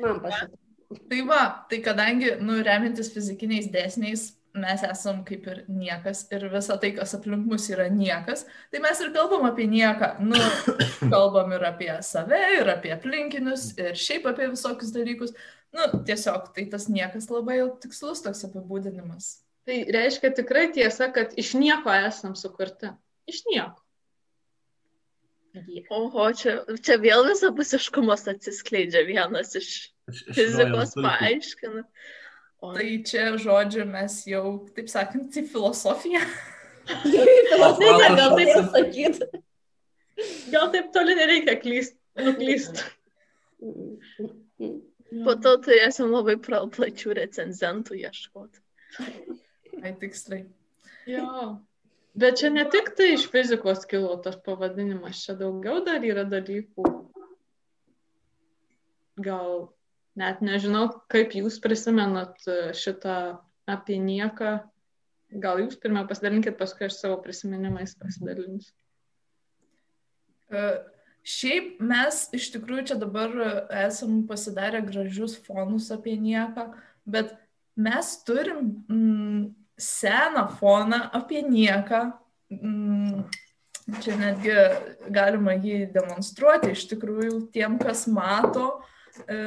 Man 0.00 0.20
pasitaiko. 0.24 0.58
Tai 0.90 1.20
va, 1.26 1.42
tai 1.70 1.78
kadangi, 1.86 2.32
nu, 2.42 2.56
remintis 2.66 3.12
fizikiniais 3.14 3.68
dėsniais, 3.70 4.24
mes 4.58 4.82
esam 4.82 5.20
kaip 5.26 5.44
ir 5.46 5.60
niekas 5.70 6.24
ir 6.34 6.48
visa 6.50 6.74
tai, 6.82 6.90
kas 6.96 7.14
aplink 7.14 7.46
mus 7.46 7.68
yra 7.70 7.86
niekas, 7.94 8.42
tai 8.72 8.80
mes 8.82 9.02
ir 9.04 9.12
kalbam 9.14 9.46
apie 9.46 9.68
nieką. 9.70 10.16
Nu, 10.26 10.40
kalbam 11.14 11.54
ir 11.54 11.66
apie 11.68 11.92
save, 12.06 12.40
ir 12.58 12.72
apie 12.72 12.90
aplinkinius, 12.96 13.68
ir 13.78 13.94
šiaip 13.94 14.26
apie 14.32 14.50
visokius 14.50 14.90
dalykus. 14.96 15.36
Nu, 15.76 15.86
tiesiog 16.06 16.50
tai 16.56 16.66
tas 16.72 16.88
niekas 16.90 17.30
labai 17.30 17.60
tikslus 17.82 18.24
toks 18.24 18.42
apibūdinimas. 18.48 19.36
Tai 19.68 19.76
reiškia 19.94 20.32
tikrai 20.34 20.66
tiesa, 20.74 21.12
kad 21.14 21.36
iš 21.38 21.54
nieko 21.54 21.94
esam 21.94 22.34
sukurti. 22.34 22.90
Iš 23.30 23.44
nieko. 23.52 23.78
Oho, 25.94 26.26
čia, 26.38 26.60
čia 26.82 26.96
vėl 27.02 27.24
visapusiškumas 27.26 28.26
atsiskleidžia 28.30 29.02
vienas 29.06 29.56
iš 29.58 29.70
fizikos 30.36 30.96
paaiškina. 30.98 31.84
O... 32.60 32.72
Tai 32.76 32.88
čia, 33.08 33.26
žodžiu, 33.40 33.86
mes 33.88 34.18
jau, 34.28 34.44
taip 34.76 34.90
sakant, 34.92 35.32
į 35.32 35.46
filosofiją. 35.48 36.20
Filosofija 37.50 38.10
gal 38.18 38.36
taip 38.36 38.72
sakyti. 38.74 39.30
Gal 40.52 40.68
taip 40.74 40.90
toli 40.92 41.16
nereikia 41.16 41.56
klyst, 41.62 41.96
nuklyst. 42.20 42.82
Po 45.24 45.34
to 45.42 45.56
turėsim 45.64 46.12
labai 46.12 46.36
plačių 46.42 47.16
recenzentų 47.18 47.98
ieškoti. 48.04 48.62
Ai, 49.80 49.94
tiksliai. 49.98 50.44
Jo. 51.08 51.26
Bet 52.20 52.40
čia 52.42 52.50
ne 52.52 52.66
tik 52.68 52.92
tai 52.98 53.14
iš 53.14 53.28
fizikos 53.32 53.86
kilo 53.88 54.16
tas 54.22 54.36
pavadinimas, 54.44 55.22
čia 55.24 55.36
daugiau 55.38 55.80
dar 55.86 56.04
yra 56.04 56.26
dalykų. 56.28 56.86
Gal 59.24 59.70
net 60.20 60.44
nežinau, 60.44 60.86
kaip 61.12 61.34
jūs 61.38 61.58
prisimenat 61.64 62.36
šitą 62.76 63.16
apie 63.70 63.98
nieką. 64.02 64.60
Gal 65.40 65.60
jūs 65.62 65.78
pirmą 65.78 66.04
pasidalinkit, 66.10 66.56
paskui 66.58 66.88
aš 66.88 66.98
savo 66.98 67.20
prisiminimais 67.22 67.94
pasidalinsiu. 67.98 68.72
Uh, 70.50 70.80
šiaip 71.26 71.78
mes 71.84 72.24
iš 72.36 72.50
tikrųjų 72.56 72.86
čia 72.90 72.96
dabar 73.00 73.34
esam 73.84 74.24
pasidarę 74.28 74.82
gražius 74.86 75.36
fonus 75.44 75.90
apie 75.94 76.16
nieką, 76.20 76.70
bet 77.06 77.34
mes 77.78 78.12
turim 78.26 78.64
mm, 78.88 79.44
seną 79.80 80.48
foną 80.58 81.04
apie 81.16 81.44
nieką. 81.46 82.02
Mm, 82.50 83.22
čia 84.02 84.16
netgi 84.18 84.54
galima 85.10 85.56
jį 85.58 85.84
demonstruoti 85.94 86.74
iš 86.74 86.86
tikrųjų 86.92 87.46
tiem, 87.54 87.78
kas 87.80 88.06
mato. 88.10 88.80
E, 89.26 89.38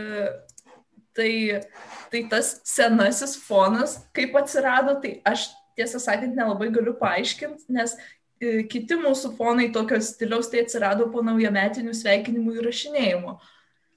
Tai, 1.13 1.62
tai 2.10 2.23
tas 2.30 2.56
senasis 2.65 3.36
fonas, 3.45 3.99
kaip 4.17 4.34
atsirado, 4.39 4.95
tai 5.02 5.19
aš 5.30 5.52
tiesą 5.78 6.02
sakant 6.02 6.38
nelabai 6.38 6.71
galiu 6.73 6.95
paaiškinti, 6.97 7.67
nes 7.73 7.93
e, 8.41 8.63
kiti 8.69 8.97
mūsų 8.97 9.34
fonai 9.38 9.67
tokio 9.73 9.99
stiliaus 10.02 10.49
tai 10.49 10.63
atsirado 10.63 11.10
po 11.13 11.21
naujametinių 11.26 11.93
sveikinimų 11.97 12.58
įrašinėjimo. 12.62 13.36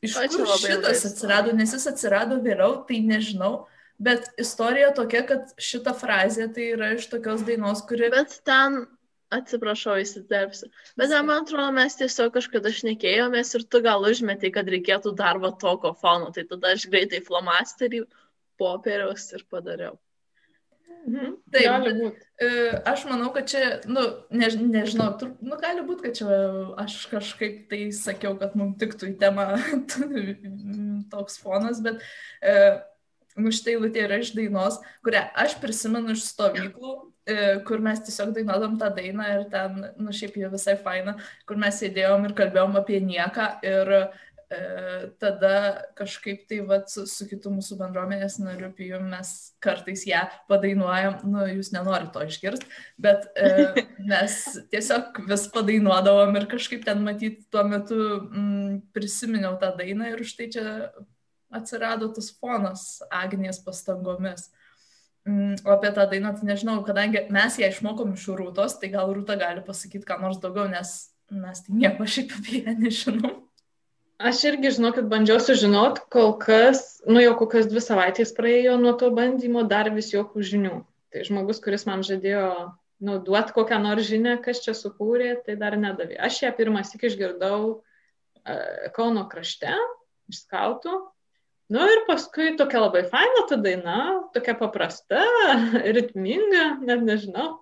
Iš 0.05 0.19
kur 0.35 0.53
šitas 0.61 1.07
atsirado, 1.09 1.55
nes 1.57 1.73
jis 1.73 1.89
atsirado 1.89 2.39
vėliau, 2.45 2.83
tai 2.89 3.01
nežinau, 3.05 3.65
bet 3.97 4.29
istorija 4.41 4.93
tokia, 4.97 5.25
kad 5.29 5.55
šita 5.57 5.97
frazė 5.97 6.51
tai 6.53 6.71
yra 6.75 6.93
iš 6.99 7.09
tokios 7.13 7.45
dainos, 7.49 7.83
kuri... 7.89 8.11
Bet 8.13 8.41
ten, 8.47 8.83
atsiprašau, 9.35 9.97
įsiterpsiu, 10.03 10.69
bet 10.99 11.11
ten, 11.11 11.27
man 11.27 11.43
atrodo, 11.43 11.69
mes 11.75 11.99
tiesiog 11.99 12.33
kažkada 12.37 12.71
šnekėjomės 12.75 13.55
ir 13.59 13.67
tu 13.67 13.83
gal 13.85 14.07
užmetai, 14.07 14.53
kad 14.55 14.69
reikėtų 14.71 15.17
darbo 15.19 15.51
toko 15.61 15.93
fono, 15.99 16.31
tai 16.35 16.47
tada 16.51 16.75
aš 16.77 16.87
greitai 16.93 17.23
flomasterį 17.27 18.05
popieriaus 18.61 19.31
ir 19.37 19.47
padariau. 19.51 19.97
Mhm. 21.07 21.35
Taip, 21.55 21.67
gali 21.69 21.93
būti. 22.01 22.25
E, 22.43 22.49
aš 22.91 23.05
manau, 23.07 23.29
kad 23.35 23.47
čia, 23.51 23.63
nu, 23.87 24.03
ne, 24.35 24.49
nežinau, 24.75 25.13
tur, 25.21 25.35
nu, 25.39 25.59
gali 25.61 25.85
būti, 25.87 26.03
kad 26.09 26.19
čia 26.19 26.39
aš 26.83 26.99
kažkaip 27.13 27.67
tai 27.71 27.81
sakiau, 27.95 28.35
kad 28.41 28.57
mums 28.59 28.79
tiktų 28.81 29.13
į 29.13 29.17
temą 29.21 29.47
toks 31.13 31.39
fonas, 31.43 31.79
bet 31.85 32.03
e, 32.43 32.57
nu, 33.39 33.55
štai 33.55 33.77
lūtė 33.79 34.07
yra 34.09 34.19
iš 34.23 34.35
dainos, 34.35 34.81
kurią 35.07 35.29
aš 35.45 35.55
prisimenu 35.63 36.17
iš 36.17 36.27
stovyklų, 36.33 36.97
e, 36.97 37.16
kur 37.67 37.83
mes 37.83 38.01
tiesiog 38.07 38.31
dainuodam 38.37 38.77
tą 38.79 38.93
dainą 38.95 39.27
ir 39.35 39.49
ten, 39.51 39.81
nu, 39.99 40.15
šiaip 40.15 40.37
jau 40.39 40.53
visai 40.53 40.77
faina, 40.79 41.17
kur 41.49 41.59
mes 41.59 41.81
sėdėjom 41.83 42.29
ir 42.29 42.35
kalbėjom 42.39 42.77
apie 42.79 43.01
nieką 43.03 43.47
ir 43.67 43.91
e, 43.97 44.01
tada 45.19 45.55
kažkaip 45.99 46.45
tai 46.47 46.61
vat, 46.69 46.87
su, 46.93 47.03
su 47.11 47.27
kitu 47.27 47.51
mūsų 47.51 47.81
bendruomenės 47.81 48.39
nariu 48.39 48.71
pijum 48.77 49.09
mes 49.11 49.33
kartais 49.65 50.05
ją 50.07 50.23
padainuojam, 50.51 51.19
nu 51.33 51.49
jūs 51.51 51.73
nenorite 51.75 52.15
to 52.15 52.23
išgirsti, 52.29 52.71
bet 53.03 53.27
e, 53.35 53.73
mes 54.13 54.39
tiesiog 54.71 55.19
vis 55.27 55.49
padainuodavom 55.57 56.39
ir 56.39 56.47
kažkaip 56.53 56.87
ten 56.87 57.03
matyti 57.07 57.43
tuo 57.51 57.67
metu 57.67 57.99
mm, 58.23 58.79
prisiminiau 58.95 59.59
tą 59.59 59.73
dainą 59.83 60.13
ir 60.15 60.23
už 60.23 60.37
tai 60.39 60.47
čia 60.55 60.69
atsirado 61.57 62.13
tas 62.15 62.31
fonas 62.39 62.87
Agnės 63.11 63.59
pastangomis. 63.67 64.47
Mm, 64.47 64.66
o 65.27 65.73
apie 65.75 65.91
tą 65.93 66.07
dainą, 66.11 66.33
tai 66.39 66.47
nežinau, 66.53 66.79
kadangi 66.87 67.25
mes 67.35 67.59
ją 67.59 67.71
išmokom 67.73 68.15
iš 68.15 68.29
rūtos, 68.39 68.79
tai 68.81 68.93
gal 68.93 69.11
rūta 69.15 69.37
gali 69.41 69.65
pasakyti 69.67 70.07
ką 70.07 70.21
nors 70.23 70.39
daugiau, 70.43 70.69
nes 70.71 70.95
mes 71.35 71.63
tai 71.67 71.75
nieko 71.75 72.07
šiaip 72.07 72.35
apie 72.39 72.63
ją 72.63 72.77
nežinom. 72.79 73.35
Aš 74.17 74.45
irgi 74.49 74.71
žinau, 74.79 74.95
kad 74.97 75.11
bandžiau 75.11 75.43
sužinot, 75.45 75.99
kol 76.15 76.31
kas, 76.41 77.03
nu 77.05 77.21
jau 77.21 77.35
kokias 77.37 77.67
dvi 77.69 77.83
savaitės 77.85 78.33
praėjo 78.37 78.79
nuo 78.81 78.95
to 78.97 79.11
bandymo, 79.13 79.67
dar 79.69 79.91
vis 79.93 80.09
jokių 80.15 80.45
žinių. 80.53 80.77
Tai 81.13 81.25
žmogus, 81.27 81.61
kuris 81.65 81.85
man 81.89 82.05
žadėjo 82.07 82.47
nu, 83.05 83.19
duoti 83.27 83.53
kokią 83.57 83.81
nors 83.83 84.07
žinią, 84.09 84.39
kas 84.45 84.63
čia 84.65 84.73
sukūrė, 84.79 85.35
tai 85.45 85.59
dar 85.61 85.77
nedavė. 85.77 86.17
Aš 86.17 86.41
ją 86.47 86.53
pirmas 86.57 86.95
tik 86.95 87.05
išgirdau 87.11 87.59
uh, 87.67 87.83
Kauno 88.97 89.27
krašte, 89.29 89.75
iš 90.33 90.47
skautų. 90.47 90.97
Nu 91.73 91.83
ir 91.91 92.05
paskui 92.07 92.53
tokia 92.59 92.85
labai 92.85 93.03
faina 93.11 93.43
ta 93.51 93.59
daina, 93.59 93.99
tokia 94.35 94.55
paprasta, 94.59 95.23
ritminga, 95.97 96.67
net 96.87 97.03
nežinau. 97.03 97.57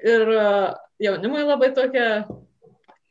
Ir 0.00 0.32
uh, 0.32 0.70
jaunimui 1.02 1.44
labai 1.44 1.70
tokia 1.76 2.24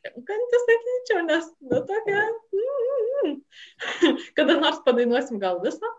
Kanti 0.00 0.58
sakyčiau, 0.64 1.24
nes, 1.28 1.48
nu, 1.60 1.78
tokia, 1.84 2.22
mm, 2.56 3.34
kada 4.36 4.56
nors 4.56 4.80
padainuosim 4.86 5.40
gal 5.42 5.60
visą. 5.60 5.90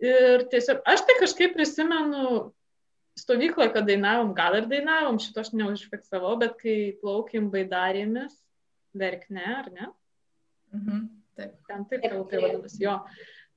Ir 0.00 0.46
tiesiog, 0.48 0.80
aš 0.88 1.02
tai 1.04 1.18
kažkaip 1.18 1.52
prisimenu 1.56 2.54
stovykloje, 3.18 3.74
kad 3.74 3.88
dainavom, 3.88 4.32
gal 4.36 4.56
ir 4.56 4.68
dainavom, 4.70 5.18
šito 5.20 5.42
aš 5.42 5.52
neužfiksavau, 5.58 6.38
bet 6.40 6.56
kai 6.62 6.76
plaukim 7.02 7.50
baidarėmis, 7.52 8.32
verkne, 8.96 9.44
ar 9.58 9.68
ne? 9.74 9.90
Mhm, 10.78 11.02
taip. 11.36 11.52
Ten 11.68 11.84
taip, 11.90 12.06
tai 12.06 12.22
tai 12.30 12.42
vadinasi, 12.46 12.80
jo. 12.86 12.96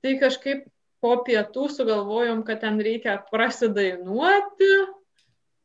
Tai 0.01 0.15
kažkaip 0.21 0.65
po 1.01 1.15
pietų 1.25 1.67
sugalvojom, 1.73 2.43
kad 2.45 2.61
ten 2.63 2.79
reikia 2.81 3.19
prasidainuoti. 3.31 4.71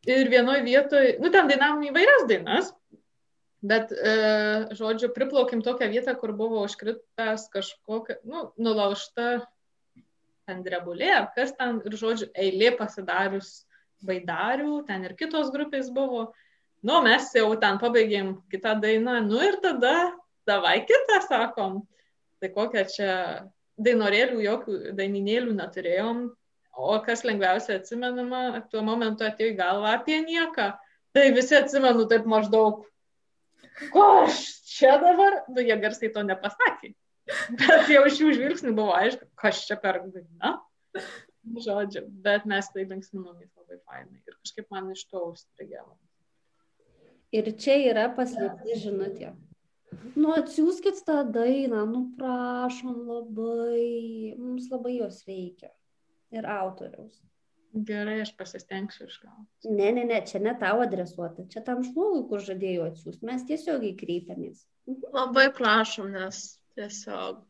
Ir 0.06 0.28
vienoje 0.30 0.62
vietoje, 0.62 1.16
nu 1.18 1.32
ten 1.34 1.48
dainavom 1.50 1.82
įvairias 1.88 2.28
dainas, 2.30 2.68
Bet, 3.66 3.90
e, 3.90 4.14
žodžiu, 4.76 5.08
priplaukim 5.14 5.62
tokią 5.64 5.88
vietą, 5.90 6.14
kur 6.20 6.34
buvo 6.36 6.60
užkritęs 6.66 7.48
kažkokia, 7.50 8.20
nu, 8.28 8.50
nulaužta 8.60 9.40
ten 10.46 10.60
drebulė, 10.62 11.08
ar 11.16 11.30
kas 11.34 11.54
ten, 11.56 11.80
ir, 11.88 11.96
žodžiu, 11.98 12.28
eilė 12.36 12.74
pasidarius 12.78 13.64
baidarių, 14.06 14.84
ten 14.86 15.08
ir 15.08 15.16
kitos 15.18 15.50
grupės 15.54 15.88
buvo. 15.90 16.28
Nu, 16.86 17.00
mes 17.02 17.32
jau 17.34 17.48
ten 17.58 17.80
pabaigėm 17.82 18.36
kitą 18.52 18.76
dainą, 18.82 19.18
nu 19.24 19.40
ir 19.42 19.58
tada, 19.64 20.12
davai 20.46 20.78
kitą, 20.86 21.22
sakom. 21.26 21.80
Tai 22.38 22.52
kokią 22.52 22.84
čia 22.92 23.12
dainorėlių, 23.82 24.40
jokių 24.44 24.80
daininėlių 24.98 25.54
neturėjom, 25.58 26.26
o 26.76 26.98
kas 27.04 27.24
lengviausiai 27.24 27.80
atsimenama, 27.80 28.62
tuo 28.72 28.82
momentu 28.84 29.24
atėjo 29.26 29.54
į 29.54 29.56
galvą 29.60 29.94
apie 29.96 30.20
nieką. 30.24 30.74
Tai 31.16 31.24
visi 31.32 31.56
atsimenu 31.56 32.04
taip 32.10 32.26
maždaug 32.28 32.84
ko 33.92 34.04
aš 34.24 34.40
čia 34.68 34.96
dabar, 35.02 35.42
nu 35.48 35.64
jie 35.64 35.76
garsiai 35.80 36.12
to 36.12 36.22
nepasakė. 36.26 36.92
Bet 37.60 37.90
jau 37.90 38.04
iš 38.08 38.20
jų 38.22 38.34
žvilgsnių 38.38 38.72
buvo 38.76 38.94
aišku, 38.96 39.28
kas 39.40 39.64
čia 39.68 39.78
per 39.80 40.00
daina. 40.04 40.56
Žodžiu, 41.66 42.04
bet 42.24 42.46
mes 42.50 42.68
tai 42.72 42.86
linksminomės 42.86 43.50
labai 43.54 43.78
fainai 43.84 44.18
ir 44.18 44.36
kažkaip 44.38 44.70
man 44.74 44.90
iš 44.94 45.04
to 45.10 45.22
užstrigėlo. 45.30 45.94
Ir 47.34 47.50
čia 47.60 47.76
yra 47.90 48.06
paslėpta 48.14 48.78
žinutė. 48.80 49.32
Nu, 50.16 50.32
atsiųskit 50.34 51.02
tą 51.06 51.22
dainą, 51.32 51.84
nu 51.90 52.02
prašom 52.18 52.98
labai, 53.08 54.34
mums 54.40 54.68
labai 54.72 54.98
jos 54.98 55.22
reikia. 55.28 55.70
Ir 56.34 56.46
autoriaus. 56.50 57.20
Gerai, 57.86 58.20
aš 58.24 58.32
pasistengsiu 58.38 59.04
išgauti. 59.06 59.68
Ne, 59.68 59.90
ne, 59.92 60.04
ne, 60.08 60.20
čia 60.26 60.40
ne 60.40 60.54
tau 60.58 60.80
adresuota, 60.84 61.44
čia 61.52 61.60
tam 61.66 61.82
žmogui, 61.84 62.22
kur 62.30 62.44
žadėjau 62.44 62.86
atsiųsti, 62.88 63.26
mes 63.28 63.44
tiesiogiai 63.48 63.96
kreipiamės. 63.98 64.64
Mhm. 64.88 65.10
Labai 65.16 65.50
prašom, 65.56 66.08
nes 66.16 66.40
tiesiog. 66.78 67.42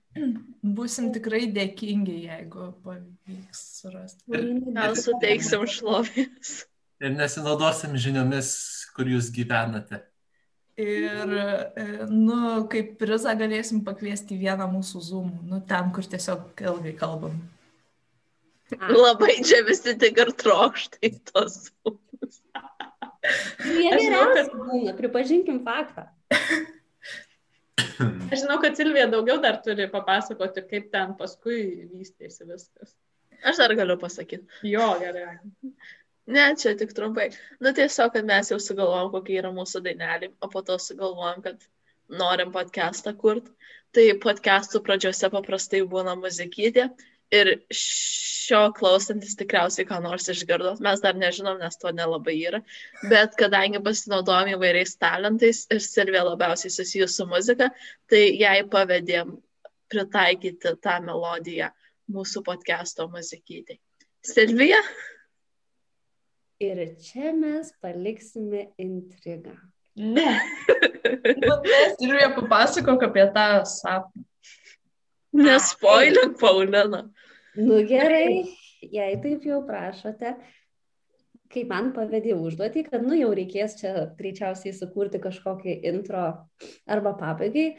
Būsim 0.77 1.11
tikrai 1.15 1.45
dėkingi, 1.53 2.17
jeigu 2.27 2.71
pavyks 2.85 3.63
surasti. 3.83 4.43
Gal 4.73 4.97
suteiksim 4.99 5.67
šlovės. 5.69 6.57
Ir 7.05 7.13
nesinaudosim 7.13 7.97
žiniomis, 8.01 8.51
kur 8.97 9.11
jūs 9.13 9.29
gyvenate. 9.35 10.01
Ir, 10.77 11.31
e, 11.81 11.85
nu, 12.13 12.39
kaip 12.69 12.99
prizą 13.01 13.33
galėsim 13.41 13.81
pakviesti 13.85 14.37
vieną 14.37 14.67
mūsų 14.75 15.01
zoom, 15.07 15.31
nu, 15.49 15.63
ten, 15.69 15.89
kur 15.97 16.05
tiesiog 16.05 16.61
ilgai 16.61 16.93
kalbam. 16.99 17.39
Labai 18.77 19.39
čia 19.47 19.63
visi 19.65 19.95
tik 19.97 20.21
ir 20.21 20.35
trokštai 20.37 21.15
tos 21.31 21.71
sūnus. 21.71 22.43
Jie 23.65 23.89
geriausias 23.89 24.53
būna, 24.53 24.93
pripažinkim 24.99 25.63
faktą. 25.65 26.11
Aš 28.31 28.43
žinau, 28.43 28.59
kad 28.61 28.77
Silvija 28.77 29.07
daugiau 29.09 29.39
dar 29.41 29.63
turi 29.65 29.87
papasakoti, 29.89 30.67
kaip 30.69 30.91
ten 30.93 31.17
paskui 31.17 31.89
vystėsi 31.89 32.45
viskas. 32.45 32.93
Aš 33.47 33.63
dar 33.63 33.73
galiu 33.79 33.97
pasakyti. 34.01 34.45
Jo, 34.69 34.91
gerai. 35.01 35.39
Ne, 36.27 36.45
čia 36.59 36.75
tik 36.79 36.91
trumpai. 36.95 37.29
Nu 37.63 37.71
tiesiog, 37.75 38.13
kad 38.17 38.27
mes 38.27 38.51
jau 38.51 38.59
sugalvojom, 38.63 39.13
kokia 39.13 39.43
yra 39.45 39.53
mūsų 39.55 39.83
dainelė, 39.85 40.33
o 40.43 40.51
po 40.51 40.63
to 40.67 40.79
sugalvojom, 40.83 41.43
kad 41.45 41.67
norim 42.11 42.51
podcastą 42.55 43.15
kurti. 43.19 43.53
Tai 43.95 44.07
podcastų 44.23 44.83
pradžiose 44.85 45.31
paprastai 45.33 45.85
būna 45.87 46.17
muzikytė 46.19 46.89
ir 47.35 47.53
šio 47.75 48.61
klausantis 48.77 49.39
tikriausiai 49.39 49.87
ką 49.89 49.99
nors 50.03 50.29
išgirdot, 50.31 50.83
mes 50.85 51.01
dar 51.03 51.17
nežinom, 51.19 51.59
nes 51.63 51.79
to 51.81 51.91
nelabai 51.95 52.37
yra, 52.51 52.61
bet 53.11 53.35
kadangi 53.41 53.81
pasinaudojom 53.83 54.53
įvairiais 54.55 54.95
talentais 55.03 55.65
ir 55.73 55.83
Silvija 55.83 56.23
labiausiai 56.29 56.75
susijus 56.75 57.17
su 57.19 57.27
muzika, 57.31 57.71
tai 58.11 58.23
jai 58.39 58.61
pavedėm 58.71 59.35
pritaikyti 59.91 60.77
tą 60.83 61.01
melodiją 61.03 61.73
mūsų 62.13 62.45
podcast'o 62.47 63.09
muzikytai. 63.11 63.81
Silvija? 64.27 64.79
Ir 66.63 66.79
čia 67.05 67.35
mes 67.37 67.73
paliksime 67.85 68.71
intrigą. 68.81 69.53
Ne. 69.97 70.29
Silvija 71.99 72.31
papasakok 72.37 73.03
apie 73.09 73.27
tą 73.35 73.49
sapną. 73.69 74.25
Nespoilink, 75.37 76.39
Paulina. 76.41 77.03
Nu 77.57 77.83
gerai, 77.89 78.47
jei 78.81 79.17
taip 79.21 79.45
jau 79.45 79.59
prašote, 79.69 80.33
kai 81.53 81.65
man 81.69 81.91
pavedė 81.97 82.37
užduotį, 82.37 82.87
kad 82.89 83.05
nu 83.05 83.19
jau 83.19 83.35
reikės 83.37 83.77
čia 83.81 83.93
greičiausiai 84.17 84.73
sukurti 84.77 85.21
kažkokį 85.21 85.77
intro 85.93 86.25
arba 86.89 87.13
pabaigai, 87.21 87.75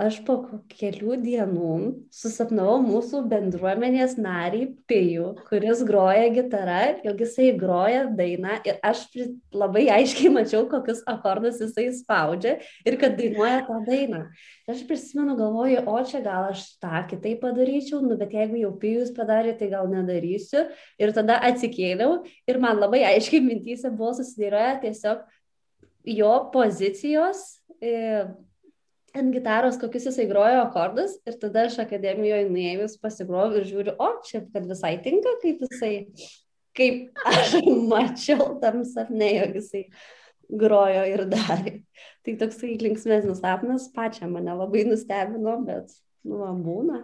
aš 0.00 0.18
po 0.24 0.36
kelių 0.72 1.18
dienų 1.20 1.72
susapnavau 2.14 2.78
mūsų 2.80 3.22
bendruomenės 3.28 4.14
narį 4.16 4.62
Pijų, 4.88 5.26
kuris 5.50 5.82
groja 5.84 6.30
gitarą, 6.32 6.78
jog 7.04 7.20
jisai 7.20 7.50
groja 7.60 8.06
dainą 8.08 8.56
ir 8.64 8.78
aš 8.88 9.04
labai 9.52 9.84
aiškiai 9.92 10.30
mačiau, 10.32 10.64
kokius 10.70 11.02
akordus 11.08 11.60
jisai 11.60 11.90
spaudžia 11.96 12.54
ir 12.88 12.96
kad 13.00 13.18
dainuoja 13.18 13.66
tą 13.66 13.80
dainą. 13.84 14.22
Aš 14.72 14.80
prisimenu, 14.88 15.36
galvoju, 15.36 15.82
o 15.90 15.98
čia 16.08 16.22
gal 16.24 16.48
aš 16.54 16.64
tą 16.80 17.02
kitaip 17.10 17.42
padaryčiau, 17.44 18.00
nu, 18.04 18.16
bet 18.20 18.32
jeigu 18.32 18.62
jau 18.62 18.72
Pijus 18.80 19.12
padarė, 19.16 19.52
tai 19.58 19.68
gal 19.74 19.90
nedarysiu. 19.92 20.64
Ir 21.02 21.12
tada 21.12 21.36
atsikėliau 21.50 22.22
ir 22.48 22.60
man 22.62 22.80
labai 22.80 23.02
aiškiai 23.10 23.42
mintys 23.44 23.84
buvo 23.90 24.14
susidėrėję 24.16 24.78
tiesiog 24.86 25.26
jo 26.16 26.32
pozicijos. 26.54 27.44
E, 27.82 28.24
ant 29.16 29.34
gitaros, 29.34 29.78
kokius 29.80 30.08
jisai 30.10 30.26
grojo 30.30 30.62
akordus 30.62 31.18
ir 31.28 31.36
tada 31.40 31.66
aš 31.68 31.78
akademijoje 31.84 32.48
nuėjus 32.48 32.96
pasigroviu 33.02 33.60
ir 33.60 33.68
žiūriu, 33.68 33.94
o 34.00 34.08
čia 34.26 34.42
kad 34.54 34.66
visai 34.68 34.96
tinka, 35.04 35.36
kaip 35.42 35.62
jisai, 35.66 35.92
kaip 36.78 37.22
aš 37.32 37.56
mačiau 37.92 38.56
tam 38.62 38.82
sapne, 38.88 39.30
jog 39.36 39.58
jisai 39.60 39.84
grojo 40.62 41.04
ir 41.08 41.24
darė. 41.30 41.74
Tai 42.22 42.36
toksai 42.44 42.76
linksmesnis 42.80 43.42
sapnas 43.42 43.88
pačią 43.94 44.28
mane 44.30 44.54
labai 44.56 44.86
nustebino, 44.88 45.58
bet, 45.66 45.92
nu, 46.24 46.38
man 46.44 46.62
būna. 46.64 47.02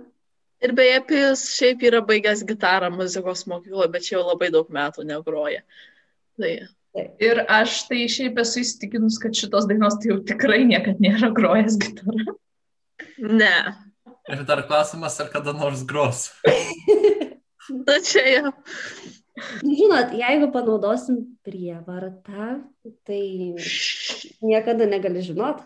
Ir 0.64 0.74
beje, 0.74 0.98
Pijus 1.06 1.44
šiaip 1.54 1.84
yra 1.86 2.00
baigęs 2.06 2.42
gitarą 2.46 2.90
muzikos 2.90 3.44
mokykloje, 3.50 3.92
bet 3.94 4.06
čia 4.06 4.16
jau 4.16 4.24
labai 4.26 4.50
daug 4.54 4.70
metų 4.74 5.04
negroja. 5.06 5.62
Tai 6.38 6.52
Ir 7.22 7.42
aš 7.48 7.82
tai 7.88 8.06
šiaip 8.10 8.40
esu 8.42 8.62
įsitikinus, 8.62 9.18
kad 9.22 9.36
šitos 9.36 9.68
dainos 9.70 9.98
tai 10.00 10.12
jau 10.12 10.18
tikrai 10.26 10.62
niekada 10.68 10.98
nėra 11.02 11.30
grojęs 11.34 11.78
gitarą. 11.82 12.34
Ne. 13.18 13.54
Ir 14.28 14.44
dar 14.48 14.62
klausimas, 14.68 15.16
ar 15.22 15.30
kada 15.32 15.54
nors 15.56 15.84
gros. 15.88 16.28
Na 17.86 17.98
čia 18.04 18.24
jau. 18.28 18.52
Žinot, 19.62 20.14
jeigu 20.18 20.48
panaudosim 20.54 21.20
prievartą, 21.46 22.58
tai 23.06 23.22
niekada 24.42 24.88
negali 24.88 25.22
žinot. 25.22 25.62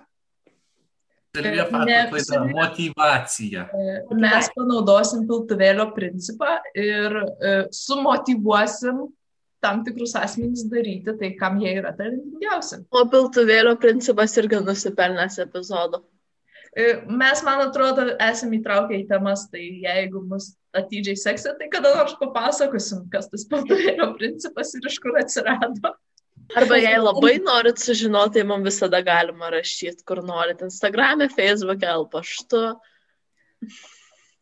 Silvija 1.33 1.64
Fato 1.71 1.87
klaida- 2.11 2.40
motivacija. 2.59 3.64
Mes 4.12 4.51
panaudosim 4.53 5.25
piltuvėlio 5.29 5.88
principą 5.97 6.59
ir 6.77 7.16
e, 7.16 7.55
sumotivuosim 7.73 9.07
tam 9.62 9.83
tikrus 9.87 10.16
asmenys 10.18 10.64
daryti 10.70 11.14
tai, 11.18 11.33
kam 11.38 11.61
jie 11.62 11.77
yra 11.81 11.92
talentingiausi. 11.98 12.83
O 12.90 13.05
piltuvėlio 13.12 13.77
principas 13.83 14.35
irgi 14.40 14.61
nusipelnęs 14.66 15.38
epizodo. 15.44 16.03
E, 16.72 17.03
mes, 17.07 17.42
man 17.44 17.61
atrodo, 17.66 18.07
esame 18.25 18.59
įtraukę 18.59 18.96
į 18.96 19.05
temas, 19.11 19.44
tai 19.53 19.64
jeigu 19.85 20.22
mus 20.25 20.55
atidžiai 20.77 21.18
seksit, 21.20 21.59
tai 21.59 21.68
kada 21.72 21.92
nors 21.98 22.14
papasakosim, 22.20 23.05
kas 23.12 23.29
tas 23.33 23.44
piltuvėlio 23.51 24.09
principas 24.16 24.72
ir 24.79 24.88
iš 24.88 24.96
kur 25.05 25.18
atsirado. 25.20 25.92
Arba 26.57 26.77
jei 26.81 26.96
labai 26.98 27.37
norit 27.44 27.81
sužinoti, 27.81 28.40
tai 28.40 28.46
mums 28.48 28.66
visada 28.66 29.03
galima 29.05 29.53
rašyti, 29.53 30.03
kur 30.09 30.25
norit. 30.27 30.64
Instagram'e, 30.64 31.29
Facebook'e, 31.33 31.92
paštu. 32.12 32.64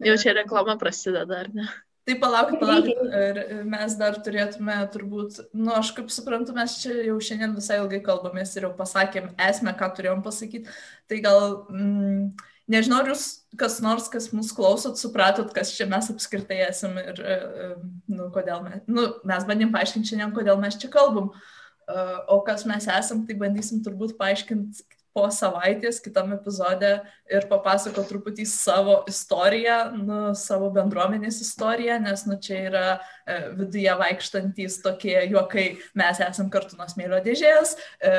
Jau 0.06 0.16
čia 0.22 0.34
reklama 0.38 0.78
prasideda, 0.80 1.44
ar 1.44 1.50
ne? 1.54 1.68
Tai 2.10 2.16
palaukit, 2.18 2.58
palaukit. 2.58 3.02
Ir 3.14 3.60
mes 3.70 3.94
dar 3.98 4.16
turėtume 4.24 4.76
turbūt, 4.90 5.36
nu, 5.54 5.70
aš 5.78 5.92
kaip 5.94 6.08
suprantu, 6.10 6.54
mes 6.56 6.74
čia 6.82 6.96
jau 7.06 7.18
šiandien 7.22 7.54
visai 7.54 7.78
ilgai 7.78 8.00
kalbamės 8.02 8.56
ir 8.56 8.66
jau 8.66 8.72
pasakėm 8.74 9.28
esmę, 9.46 9.76
ką 9.78 9.90
turėjom 9.94 10.24
pasakyti. 10.24 10.74
Tai 11.10 11.20
gal, 11.22 11.46
mm, 11.70 12.48
nežinau, 12.74 13.04
ar 13.04 13.12
jūs 13.12 13.28
kas 13.60 13.78
nors, 13.84 14.10
kas 14.10 14.30
mūsų 14.34 14.58
klausot, 14.58 14.98
supratot, 14.98 15.54
kas 15.54 15.70
čia 15.76 15.86
mes 15.90 16.10
apskritai 16.10 16.64
esame 16.66 17.06
ir, 17.12 17.22
e, 17.22 17.38
e, 17.38 17.70
nu, 18.10 18.26
kodėl 18.34 18.64
mes, 18.66 18.82
nu, 18.90 19.06
mes 19.30 19.46
bandėm 19.46 19.70
paaiškinti 19.74 20.10
šiandien, 20.10 20.34
kodėl 20.34 20.58
mes 20.62 20.78
čia 20.82 20.90
kalbam. 20.90 21.30
E, 21.30 22.06
o 22.26 22.40
kas 22.46 22.66
mes 22.66 22.90
esam, 22.90 23.22
tai 23.28 23.38
bandysim 23.38 23.84
turbūt 23.86 24.18
paaiškinti 24.18 24.82
po 25.16 25.26
savaitės 25.34 25.98
kitam 26.04 26.30
epizode 26.36 26.90
ir 27.30 27.46
papasako 27.50 28.04
truputį 28.06 28.46
savo 28.48 29.00
istoriją, 29.10 29.78
nu, 29.96 30.18
savo 30.38 30.70
bendruomenės 30.74 31.40
istoriją, 31.44 31.98
nes 32.04 32.24
nu, 32.28 32.38
čia 32.42 32.60
yra 32.68 32.84
e, 32.94 33.38
viduje 33.58 33.94
vaikštantys 34.02 34.80
tokie 34.84 35.16
juokai, 35.32 35.66
mes 35.98 36.22
esam 36.26 36.50
kartu 36.52 36.78
nuo 36.78 36.86
smėlio 36.90 37.18
dėžės, 37.24 37.74
e, 37.98 38.12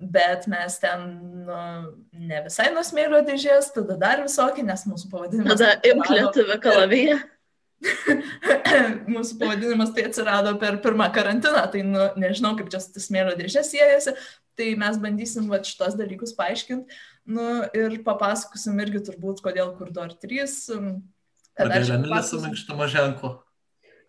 bet 0.00 0.48
mes 0.50 0.78
ten 0.82 1.06
nu, 1.46 1.60
ne 2.12 2.42
visai 2.48 2.72
nuo 2.74 2.82
smėlio 2.86 3.22
dėžės, 3.28 3.70
tada 3.76 3.98
dar 4.00 4.24
visokį, 4.26 4.66
nes 4.66 4.86
mūsų 4.90 5.12
pavadinimas. 5.12 5.54
Tada 5.54 5.92
imk 5.92 6.10
lietuvę 6.10 6.58
kalaviją. 6.62 7.22
mūsų 9.14 9.38
pavadinimas 9.40 9.90
tai 9.94 10.06
atsirado 10.08 10.54
per 10.60 10.78
pirmą 10.84 11.08
karantiną, 11.14 11.64
tai 11.72 11.82
nu, 11.86 12.04
nežinau, 12.20 12.54
kaip 12.58 12.70
čia 12.72 12.82
su 12.82 13.02
smėlio 13.02 13.34
dėžė 13.38 13.64
siejasi, 13.66 14.14
Tai 14.58 14.68
mes 14.80 14.98
bandysim 15.00 15.48
va 15.48 15.62
šitos 15.64 15.96
dalykus 15.96 16.34
paaiškinti 16.36 17.00
nu, 17.24 17.46
ir 17.76 18.00
papasakosim 18.06 18.80
irgi 18.82 19.02
turbūt, 19.08 19.40
kodėl 19.44 19.72
kur 19.78 19.92
du 19.94 20.02
ar 20.02 20.12
trys. 20.18 20.66
Kodėl 21.58 21.94
Emilis 21.98 22.32
su 22.32 22.40
minkštumo 22.42 22.88
ženklu? 22.90 23.36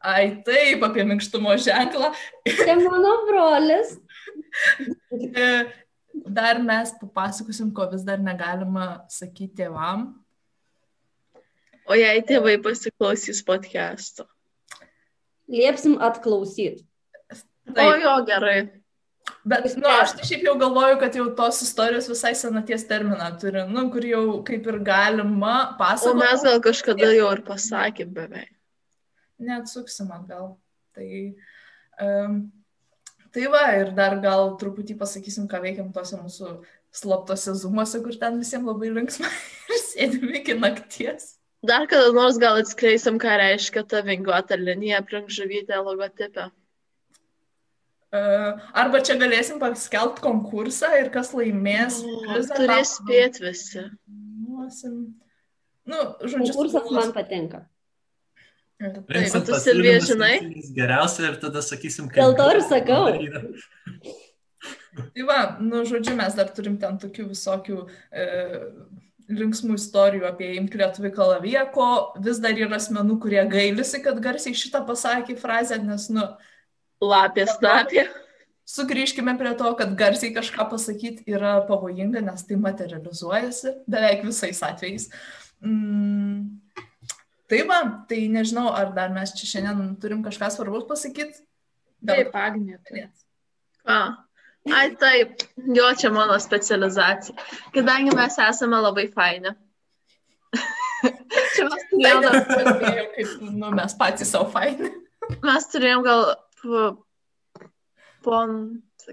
Ai 0.04 0.44
taip, 0.44 0.84
apie 0.84 1.06
minkštumo 1.08 1.56
ženklą. 1.64 2.12
Tai 2.50 2.76
mano 2.84 3.16
brolis. 3.30 3.98
E, 5.14 5.46
dar 6.30 6.60
mes 6.62 6.92
papasakosim, 7.00 7.72
ko 7.74 7.88
vis 7.90 8.04
dar 8.06 8.20
negalima 8.22 9.04
sakyti 9.10 9.64
tėvam. 9.64 10.04
O 11.90 11.98
jei 11.98 12.22
tėvai 12.26 12.60
pasiklausys 12.62 13.42
podcast'o? 13.46 14.28
Liepsim 15.50 15.98
atklausyti. 16.06 16.86
O 17.74 17.88
jo, 17.98 18.14
gerai. 18.30 18.83
Bet, 19.44 19.66
nu, 19.76 19.88
aš 19.88 20.14
tai 20.16 20.26
šiaip 20.28 20.44
jau 20.48 20.54
galvoju, 20.60 20.98
kad 21.02 21.16
jau 21.16 21.26
tos 21.36 21.62
istorijos 21.66 22.10
visai 22.12 22.32
senaties 22.36 22.86
terminą 22.88 23.28
turi, 23.40 23.64
nu, 23.68 23.86
kur 23.92 24.06
jau 24.08 24.24
kaip 24.48 24.68
ir 24.72 24.80
galima 24.84 25.56
pasakoti. 25.80 26.16
O 26.16 26.20
mes 26.20 26.44
gal 26.48 26.62
kažkada 26.64 27.10
jau 27.12 27.30
ir 27.36 27.42
pasakėm 27.48 28.14
beveik. 28.16 28.52
Neatsuksim 29.44 30.12
atgal. 30.16 30.54
Tai, 30.96 31.08
um, 32.08 32.40
tai 33.36 33.52
va, 33.52 33.66
ir 33.82 33.92
dar 33.98 34.16
gal 34.24 34.56
truputį 34.62 34.96
pasakysim, 35.00 35.48
ką 35.52 35.60
veikiam 35.64 35.92
tose 35.96 36.20
mūsų 36.20 36.56
slaptose 36.96 37.56
zumuose, 37.60 38.00
kur 38.06 38.16
ten 38.20 38.40
visiems 38.40 38.70
labai 38.70 38.92
linksma 38.96 39.32
ir 39.72 39.84
sėdime 39.88 40.40
iki 40.40 40.56
nakties. 40.60 41.34
Dar 41.64 41.88
kada 41.88 42.12
nors 42.16 42.40
gal 42.40 42.60
atskleisim, 42.60 43.20
ką 43.24 43.40
reiškia 43.40 43.86
ta 43.88 44.04
vingiuota 44.04 44.60
linija 44.60 45.00
aplink 45.00 45.32
žuvytę 45.32 45.80
logotipę. 45.80 46.52
Arba 48.14 49.02
čia 49.02 49.18
galėsim 49.18 49.58
paskelbti 49.62 50.22
konkursą 50.22 50.92
ir 51.02 51.10
kas 51.14 51.32
laimės. 51.34 52.02
Turės 52.54 52.98
spėti 53.00 53.48
visi. 53.48 53.88
Nu, 55.84 56.02
žodžiu, 56.22 56.54
konkursas 56.54 56.92
man 56.94 57.14
patinka. 57.16 57.64
Taip, 58.84 59.08
tu 59.48 59.58
Silvija 59.64 60.00
žinai. 60.04 60.36
Geriausia 60.76 61.32
ir 61.32 61.40
tada 61.42 61.64
sakysim, 61.64 62.10
kad. 62.12 62.20
Dėl 62.20 62.38
to 62.38 62.48
ir 62.52 62.62
sakau. 62.68 63.04
Tai 64.94 65.26
va, 65.26 65.40
nu, 65.64 65.82
žodžiu, 65.88 66.14
mes 66.20 66.36
dar 66.38 66.52
turim 66.54 66.76
ten 66.82 67.00
tokių 67.02 67.26
visokių 67.32 67.80
e, 68.14 68.26
linksmų 69.34 69.78
istorijų 69.80 70.28
apie 70.30 70.52
imk 70.60 70.76
lietuvį 70.78 71.12
kalaviją, 71.16 71.64
ko 71.74 71.88
vis 72.22 72.42
dar 72.44 72.58
yra 72.60 72.78
asmenų, 72.78 73.18
kurie 73.24 73.42
gailisi, 73.50 74.04
kad 74.06 74.22
garsiai 74.22 74.54
šitą 74.58 74.84
pasakė 74.86 75.38
frazę, 75.40 75.80
nes, 75.82 76.10
nu, 76.14 76.28
Lapė 77.04 77.48
snapė. 77.50 78.08
Sugrįžkime 78.64 79.34
prie 79.40 79.52
to, 79.60 79.70
kad 79.76 79.96
garsiai 80.00 80.32
kažką 80.36 80.70
pasakyti 80.72 81.26
yra 81.36 81.58
pavojinga, 81.68 82.22
nes 82.24 82.46
tai 82.48 82.56
materializuojasi 82.64 83.74
beveik 83.92 84.24
visais 84.24 84.62
atvejais. 84.64 85.10
Mm. 85.60 86.62
Tai 87.52 87.60
va, 87.68 87.80
tai 88.08 88.22
nežinau, 88.32 88.70
ar 88.72 88.94
dar 88.96 89.12
mes 89.14 89.34
čia 89.36 89.50
šiandien 89.50 89.98
turim 90.00 90.24
kažką 90.24 90.48
svarbaus 90.54 90.88
pasakyti. 90.88 91.44
Taip, 92.08 92.32
Agnė. 92.36 92.80
A. 93.84 94.00
Ai 94.72 94.88
taip, 94.96 95.44
jo 95.76 95.90
čia 96.00 96.10
mano 96.16 96.38
specializacija. 96.40 97.36
Kadangi 97.76 98.16
mes 98.16 98.40
esame 98.40 98.80
labai 98.80 99.10
faini. 99.12 99.52
čia 101.56 101.68
mes 101.68 101.84
turėjome, 101.92 102.32
kaip 103.18 103.36
nu, 103.52 103.74
mes 103.76 103.96
patys 104.00 104.32
savo 104.32 104.48
faini. 104.56 104.94
Mes 105.44 105.68
turėjom 105.72 106.08
gal 106.08 106.26
po, 108.24 108.38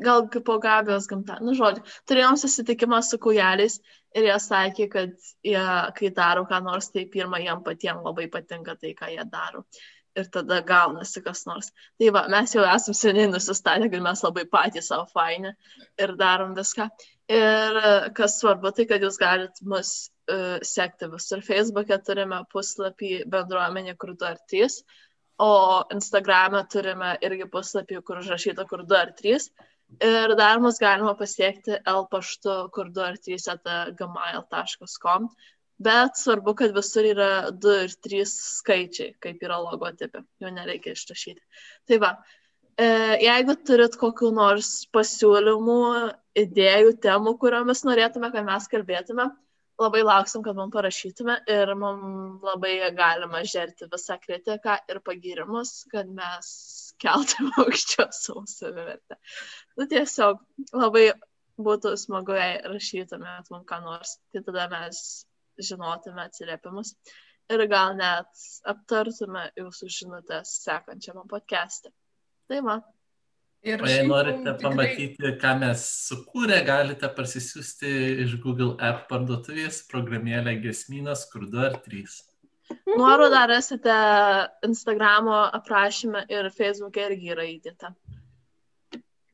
gal 0.00 0.28
po 0.44 0.58
Gabijos 0.62 1.08
gamta, 1.10 1.38
nu 1.44 1.54
žodžiu, 1.58 1.84
turėjom 2.08 2.38
susitikimą 2.40 3.00
su 3.04 3.18
kujeliais 3.22 3.80
ir 4.16 4.26
jie 4.28 4.36
sakė, 4.42 4.88
kad 4.90 5.14
jie, 5.46 5.62
kai 5.96 6.10
daro 6.14 6.44
ką 6.50 6.60
nors, 6.64 6.90
tai 6.94 7.06
pirmą 7.10 7.40
jam 7.42 7.64
patiems 7.66 8.06
labai 8.06 8.28
patinka 8.32 8.76
tai, 8.76 8.94
ką 8.98 9.10
jie 9.14 9.24
daro. 9.30 9.64
Ir 10.18 10.26
tada 10.34 10.56
gaunasi 10.66 11.20
kas 11.22 11.44
nors. 11.46 11.68
Tai 12.00 12.08
va, 12.16 12.24
mes 12.32 12.50
jau 12.56 12.64
esam 12.66 12.96
seniai 12.98 13.28
nusistatę, 13.30 13.86
kad 13.92 14.02
mes 14.02 14.22
labai 14.26 14.42
patys 14.50 14.88
savo 14.90 15.06
fainę 15.12 15.52
ir 16.02 16.16
darom 16.18 16.56
viską. 16.56 16.88
Ir 17.30 17.78
e, 17.78 17.92
kas 18.16 18.40
svarbu, 18.40 18.72
tai 18.74 18.88
kad 18.90 19.06
jūs 19.06 19.20
galite 19.22 19.62
mus 19.70 19.92
uh, 20.32 20.58
sekti 20.66 21.06
visur. 21.12 21.44
Facebook'e 21.46 22.00
turime 22.02 22.40
puslapį 22.50 23.20
bendruomenė 23.30 23.94
kur 24.02 24.16
2 24.18 24.32
ar 24.32 24.42
3, 24.50 24.80
o 25.40 25.52
Instagram'e 25.94 26.62
turime 26.72 27.14
irgi 27.26 27.48
puslapį, 27.52 28.00
kur 28.06 28.20
užrašyta 28.22 28.66
kur 28.70 28.84
2 28.88 28.98
ar 29.00 29.14
3. 29.20 29.48
Ir 30.06 30.34
dar 30.38 30.60
mus 30.62 30.78
galima 30.78 31.16
pasiekti 31.18 31.78
L 31.92 32.04
paštu 32.10 32.58
kur 32.74 32.92
2 32.98 33.06
ar 33.08 33.16
3 33.28 33.48
atgmail.com. 33.54 35.30
Bet 35.80 36.18
svarbu, 36.20 36.54
kad 36.58 36.76
visur 36.76 37.08
yra 37.08 37.30
2 37.56 37.78
ir 37.86 37.96
3 38.08 38.34
skaičiai, 38.34 39.14
kaip 39.24 39.40
yra 39.48 39.62
logotipė. 39.64 40.22
Jo 40.44 40.52
nereikia 40.52 40.92
išrašyti. 40.92 41.40
Tai 41.88 41.98
va, 42.04 42.12
E, 42.80 42.86
jeigu 43.20 43.56
turit 43.68 43.96
kokiu 44.00 44.30
nors 44.32 44.68
pasiūlymų, 44.94 45.80
idėjų, 46.42 46.94
temų, 47.04 47.34
kuriomis 47.42 47.82
norėtume, 47.84 48.30
kad 48.32 48.46
mes 48.46 48.68
kalbėtume, 48.72 49.26
labai 49.80 50.02
lauksim, 50.04 50.42
kad 50.44 50.58
mums 50.58 50.74
parašytume 50.74 51.38
ir 51.54 51.72
mums 51.78 52.44
labai 52.44 52.74
galima 52.96 53.40
žerti 53.54 53.88
visą 53.92 54.18
kritiką 54.20 54.76
ir 54.92 55.00
pagirimus, 55.06 55.72
kad 55.92 56.10
mes 56.20 56.50
keltume 57.00 57.54
aukščiau 57.64 58.10
savo 58.14 58.44
savivertę. 58.50 59.18
Nu, 59.78 59.88
tiesiog 59.90 60.44
labai 60.76 61.08
būtų 61.60 61.94
smagu, 62.00 62.36
jei 62.38 62.60
rašytumėt 62.72 63.50
mums 63.52 63.66
ką 63.68 63.80
nors, 63.84 64.14
tai 64.32 64.44
tada 64.46 64.68
mes 64.72 65.02
žinotume 65.60 66.24
atsiliepimus 66.24 66.94
ir 67.52 67.66
gal 67.72 67.96
net 67.98 68.44
aptartume 68.72 69.48
jūsų 69.58 69.90
žinutės 69.96 70.54
sekančiame 70.64 71.26
podcast'e. 71.30 71.92
Tai 72.50 72.64
va. 72.66 72.80
Ir 73.62 73.82
o 73.82 73.88
jei 73.88 74.06
norite 74.08 74.40
tikrai... 74.40 74.60
pamatyti, 74.62 75.32
ką 75.40 75.52
mes 75.60 75.82
sukūrė, 76.08 76.62
galite 76.64 77.10
parsisiųsti 77.12 77.90
iš 78.24 78.38
Google 78.40 78.72
App 78.80 79.04
parduotuvės 79.10 79.82
programėlę 79.90 80.56
Gesminas, 80.62 81.26
kur 81.32 81.44
2 81.50 81.66
ar 81.68 81.76
3. 81.84 82.06
Nuorodą 82.96 83.42
rasite 83.50 83.98
Instagramo 84.64 85.42
aprašymę 85.58 86.24
ir 86.32 86.48
Facebook'e 86.54 87.10
irgi 87.10 87.34
yra 87.34 87.46
įdėta. 87.50 87.92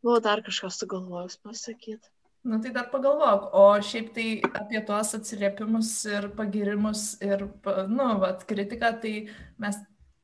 Buvau 0.02 0.18
dar 0.24 0.42
kažką 0.46 0.72
sugalvojus 0.74 1.38
pasakyti. 1.42 2.10
Na 2.46 2.56
nu, 2.56 2.62
tai 2.62 2.70
dar 2.74 2.86
pagalvok, 2.90 3.48
o 3.58 3.64
šiaip 3.82 4.12
tai 4.14 4.26
apie 4.54 4.78
tuos 4.86 5.08
atsiliepimus 5.18 5.88
ir 6.06 6.28
pagirimus 6.38 7.16
ir, 7.26 7.42
nu, 7.90 8.06
vat, 8.22 8.44
kritiką, 8.46 8.92
tai 9.02 9.14
mes 9.62 9.80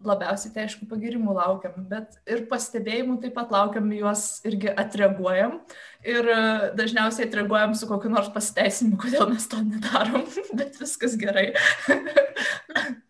labiausiai 0.07 0.53
tai 0.55 0.65
aišku 0.67 0.87
pagirimų 0.91 1.35
laukiam, 1.37 1.75
bet 1.91 2.19
ir 2.31 2.45
pastebėjimų 2.51 3.19
taip 3.23 3.35
pat 3.37 3.53
laukiam, 3.55 3.91
juos 3.97 4.41
irgi 4.49 4.73
atreaguojam 4.73 5.59
ir 6.07 6.29
e, 6.33 6.41
dažniausiai 6.79 7.29
atreaguojam 7.29 7.77
su 7.79 7.89
kokiu 7.91 8.13
nors 8.13 8.31
pasiteisinimu, 8.35 8.99
kodėl 9.03 9.29
mes 9.33 9.49
to 9.51 9.63
nedarom, 9.65 10.27
bet 10.59 10.79
viskas 10.81 11.17
gerai. 11.21 11.51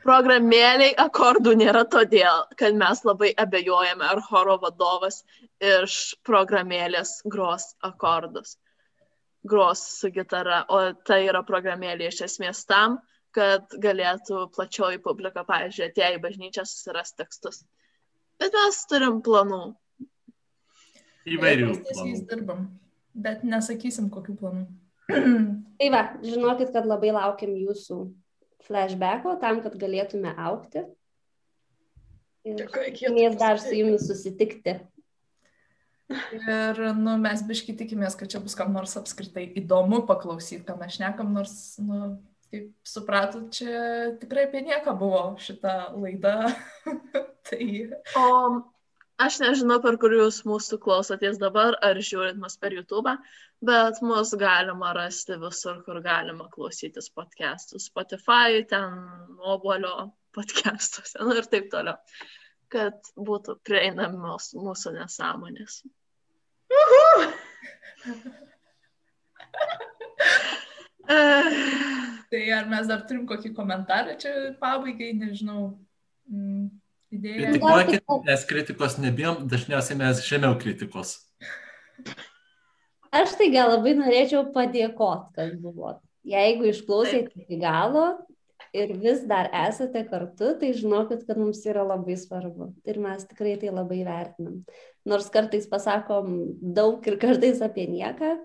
Programėliai 0.00 0.94
akordų 1.02 1.52
nėra 1.60 1.84
todėl, 1.92 2.46
kad 2.56 2.76
mes 2.80 3.02
labai 3.04 3.34
abejojame, 3.36 4.06
ar 4.08 4.22
choro 4.24 4.56
vadovas 4.62 5.20
iš 5.60 6.16
programėlės 6.24 7.18
gros 7.28 7.74
akordus, 7.84 8.56
gros 9.44 9.82
su 10.00 10.08
gitara, 10.14 10.64
o 10.72 10.80
tai 11.04 11.26
yra 11.28 11.44
programėlė 11.44 12.08
iš 12.08 12.24
esmės 12.30 12.64
tam, 12.64 12.96
kad 13.36 13.76
galėtų 13.82 14.46
plačioji 14.54 15.00
publika, 15.04 15.44
pavyzdžiui, 15.46 15.88
atėję 15.90 16.16
į 16.16 16.22
bažnyčią 16.24 16.66
susiras 16.66 17.14
tekstus. 17.18 17.62
Bet 18.40 18.54
mes 18.56 18.78
turim 18.90 19.20
planų. 19.24 19.62
Įvairių. 21.30 21.72
Mes 22.00 22.22
dirbam, 22.30 22.68
bet 23.14 23.44
nesakysim, 23.46 24.08
kokių 24.12 24.36
planų. 24.40 24.64
tai 25.80 25.90
va, 25.92 26.04
žinokit, 26.24 26.72
kad 26.74 26.88
labai 26.88 27.12
laukiam 27.16 27.52
jūsų 27.58 28.00
flashbacko 28.66 29.36
tam, 29.42 29.60
kad 29.64 29.76
galėtume 29.80 30.32
aukti. 30.38 30.86
Ir 32.48 32.64
tikimės 32.72 33.36
dar 33.40 33.60
su 33.60 33.74
jumis 33.76 34.06
susitikti. 34.08 34.78
Ir 36.10 36.80
nu, 36.98 37.14
mes 37.22 37.42
biškai 37.46 37.76
tikimės, 37.78 38.16
kad 38.18 38.32
čia 38.32 38.40
bus 38.42 38.56
kam 38.58 38.72
nors 38.74 38.96
apskritai 38.98 39.44
įdomu 39.60 40.00
paklausyti, 40.08 40.64
ką 40.66 40.74
mes 40.80 40.96
šnekam, 40.96 41.30
nors 41.36 41.52
nu, 41.84 42.16
kaip 42.50 42.66
supratot, 42.86 43.48
čia 43.54 44.10
tikrai 44.20 44.48
apie 44.48 44.64
nieką 44.66 44.96
buvo 44.98 45.22
šita 45.38 45.92
laida. 45.94 46.50
tai... 47.48 47.66
O 48.18 48.26
aš 49.20 49.38
nežinau, 49.42 49.78
per 49.84 49.98
kur 50.00 50.14
jūs 50.16 50.42
mūsų 50.48 50.80
klausotės 50.82 51.38
dabar, 51.40 51.76
ar 51.84 52.00
žiūrit 52.00 52.38
mus 52.40 52.56
per 52.60 52.74
YouTube, 52.74 53.12
bet 53.64 54.00
mus 54.04 54.32
galima 54.40 54.94
rasti 54.96 55.36
visur, 55.40 55.82
kur 55.86 56.00
galima 56.04 56.48
klausytis 56.54 57.10
podcastų. 57.14 57.80
Spotify, 57.84 58.64
ten 58.70 58.96
obolio 59.38 60.10
podcastuose 60.36 61.22
nu, 61.26 61.36
ir 61.36 61.48
taip 61.52 61.70
toliau. 61.72 61.98
Kad 62.70 63.12
būtų 63.18 63.58
prieinamos 63.66 64.52
mūsų 64.54 64.94
nesąmonės. 64.98 65.82
Tai 72.30 72.42
ar 72.54 72.68
mes 72.70 72.86
dar 72.86 73.02
turim 73.08 73.24
kokį 73.26 73.50
komentarą 73.56 74.14
čia 74.20 74.32
pabaigai, 74.60 75.10
nežinau, 75.18 75.72
mm, 76.30 76.68
idėją. 77.16 77.48
Kritikuokit, 77.56 78.12
nes 78.28 78.44
kritikos 78.52 78.96
nebijom, 79.02 79.48
dažniausiai 79.50 79.98
mes 79.98 80.22
žemiau 80.28 80.54
kritikos. 80.60 81.16
Aš 83.10 83.34
tai 83.38 83.50
gal 83.50 83.72
labai 83.74 83.96
norėčiau 83.98 84.46
padėkoti, 84.54 85.32
kad 85.34 85.56
buvot. 85.62 85.98
Jeigu 86.30 86.68
išklausėte 86.70 87.42
iki 87.42 87.58
galo 87.58 88.04
ir 88.76 88.92
vis 89.02 89.24
dar 89.26 89.48
esate 89.66 90.04
kartu, 90.06 90.52
tai 90.60 90.70
žinokit, 90.76 91.24
kad 91.26 91.40
mums 91.40 91.64
yra 91.66 91.82
labai 91.82 92.14
svarbu. 92.20 92.70
Ir 92.86 93.00
mes 93.02 93.26
tikrai 93.26 93.56
tai 93.58 93.72
labai 93.74 94.04
vertinam. 94.06 94.60
Nors 95.08 95.26
kartais 95.34 95.66
pasakom 95.66 96.36
daug 96.60 97.02
ir 97.10 97.18
kartais 97.18 97.58
apie 97.66 97.88
nieką, 97.90 98.36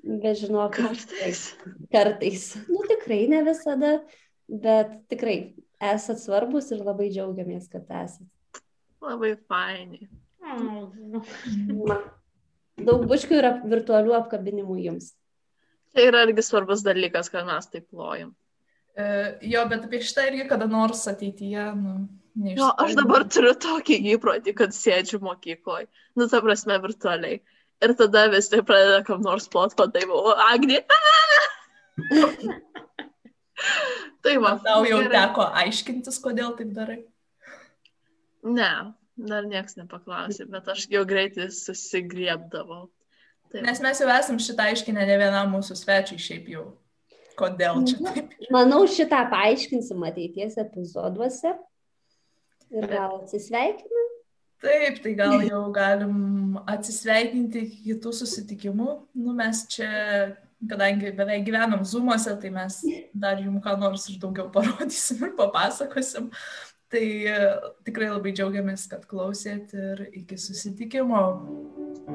Bet 0.00 0.40
žinok, 0.40 0.74
kartais. 0.78 1.42
Kartais. 1.92 2.44
Nu 2.68 2.84
tikrai 2.88 3.26
ne 3.28 3.42
visada, 3.44 3.98
bet 4.48 4.94
tikrai 5.12 5.36
esat 5.92 6.20
svarbus 6.22 6.70
ir 6.72 6.82
labai 6.84 7.10
džiaugiamės, 7.12 7.68
kad 7.72 7.88
esat. 8.02 8.26
Labai 9.04 9.34
fainai. 9.48 10.08
Daug 12.80 13.04
buškių 13.08 13.36
yra 13.36 13.54
virtualių 13.64 14.16
apkabinimų 14.22 14.78
jums. 14.86 15.12
Tai 15.94 16.06
yra 16.06 16.22
irgi 16.26 16.44
svarbus 16.46 16.84
dalykas, 16.86 17.28
kad 17.32 17.48
mes 17.48 17.68
taip 17.68 17.88
plojam. 17.90 18.32
E, 18.96 19.04
jo, 19.50 19.62
bet 19.70 19.86
apie 19.86 20.00
šitą 20.04 20.26
irgi 20.30 20.46
kada 20.50 20.68
nors 20.70 21.02
ateityje, 21.10 21.66
nu. 21.78 21.94
Jo, 22.56 22.70
aš 22.78 22.94
dabar 22.98 23.24
turiu 23.28 23.52
tokį 23.58 23.96
įprotį, 24.14 24.54
kad 24.56 24.74
sėdžiu 24.74 25.18
mokykloje. 25.24 25.88
Nu, 26.16 26.28
ta 26.30 26.38
prasme, 26.44 26.76
virtualiai. 26.82 27.40
Ir 27.80 27.94
tada 27.96 28.26
visi 28.32 28.60
pradeda 28.66 29.00
kam 29.06 29.22
nors 29.24 29.48
plot, 29.48 29.76
tai 29.76 30.04
buvo 30.08 30.34
Agnė. 30.50 30.82
tai 34.24 34.36
va. 34.44 34.54
Tau 34.64 34.84
jau 34.88 35.00
gerai. 35.00 35.14
teko 35.16 35.46
aiškintis, 35.62 36.20
kodėl 36.20 36.52
taip 36.58 36.74
darai? 36.76 37.00
Ne, 38.44 38.72
dar 39.16 39.48
niekas 39.48 39.76
nepaklausė, 39.80 40.46
bet 40.52 40.68
aš 40.72 40.86
jau 40.92 41.04
greitai 41.08 41.48
susigriebdavau. 41.52 42.88
Taip. 43.50 43.64
Nes 43.66 43.80
mes 43.82 44.00
jau 44.00 44.12
esam 44.12 44.38
šitą 44.38 44.68
aiškinę 44.70 45.08
ne 45.08 45.16
vienam 45.18 45.50
mūsų 45.56 45.74
svečiui 45.80 46.20
šiaip 46.22 46.52
jau. 46.52 46.66
Kodėl 47.40 47.80
čia 47.88 47.98
taip? 48.04 48.36
Manau, 48.52 48.84
šitą 48.90 49.24
paaiškinsim 49.32 50.04
ateities 50.06 50.58
epizoduose. 50.60 51.56
Ir 52.70 52.86
gal 52.86 53.16
atsisveikinam. 53.22 54.10
Taip, 54.60 54.98
tai 55.00 55.14
gal 55.16 55.38
jau 55.46 55.62
galim 55.72 56.58
atsisveikinti 56.68 57.62
iki 57.64 57.78
kitų 57.86 58.12
susitikimų. 58.12 58.88
Nu, 59.16 59.32
mes 59.36 59.62
čia, 59.72 59.88
kadangi 60.68 61.14
beveik 61.16 61.46
gyvenam 61.46 61.84
zumuose, 61.88 62.34
tai 62.42 62.50
mes 62.52 62.82
dar 63.16 63.40
jums 63.40 63.64
ką 63.64 63.78
nors 63.80 64.04
ir 64.12 64.18
daugiau 64.20 64.50
parodysim 64.52 65.24
ir 65.24 65.32
papasakosim. 65.38 66.28
Tai 66.90 67.06
e, 67.06 67.38
tikrai 67.86 68.10
labai 68.10 68.34
džiaugiamės, 68.34 68.88
kad 68.90 69.06
klausėt 69.08 69.72
ir 69.78 70.04
iki 70.10 70.36
susitikimo. 70.42 71.22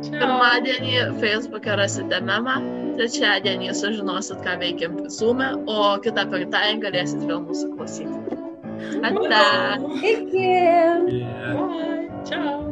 Pirmadienį 0.04 0.96
Facebook'e 1.22 1.78
rasite 1.80 2.20
memą, 2.28 2.60
trečiadienį 3.00 3.72
sužinosit, 3.80 4.43
ką 4.46 4.58
veikiam 4.62 5.00
Zoom'e, 5.08 5.54
o 5.72 5.96
kitą 6.04 6.28
penktadienį 6.30 6.84
galėsit 6.89 7.24
vėl 7.26 7.46
mūsų 7.48 7.72
klausyti. 7.74 8.41
Ate. 9.02 9.46
Iki. 10.04 10.50
Yeah. 11.16 11.54
Bye. 11.56 12.05
Tchau! 12.26 12.64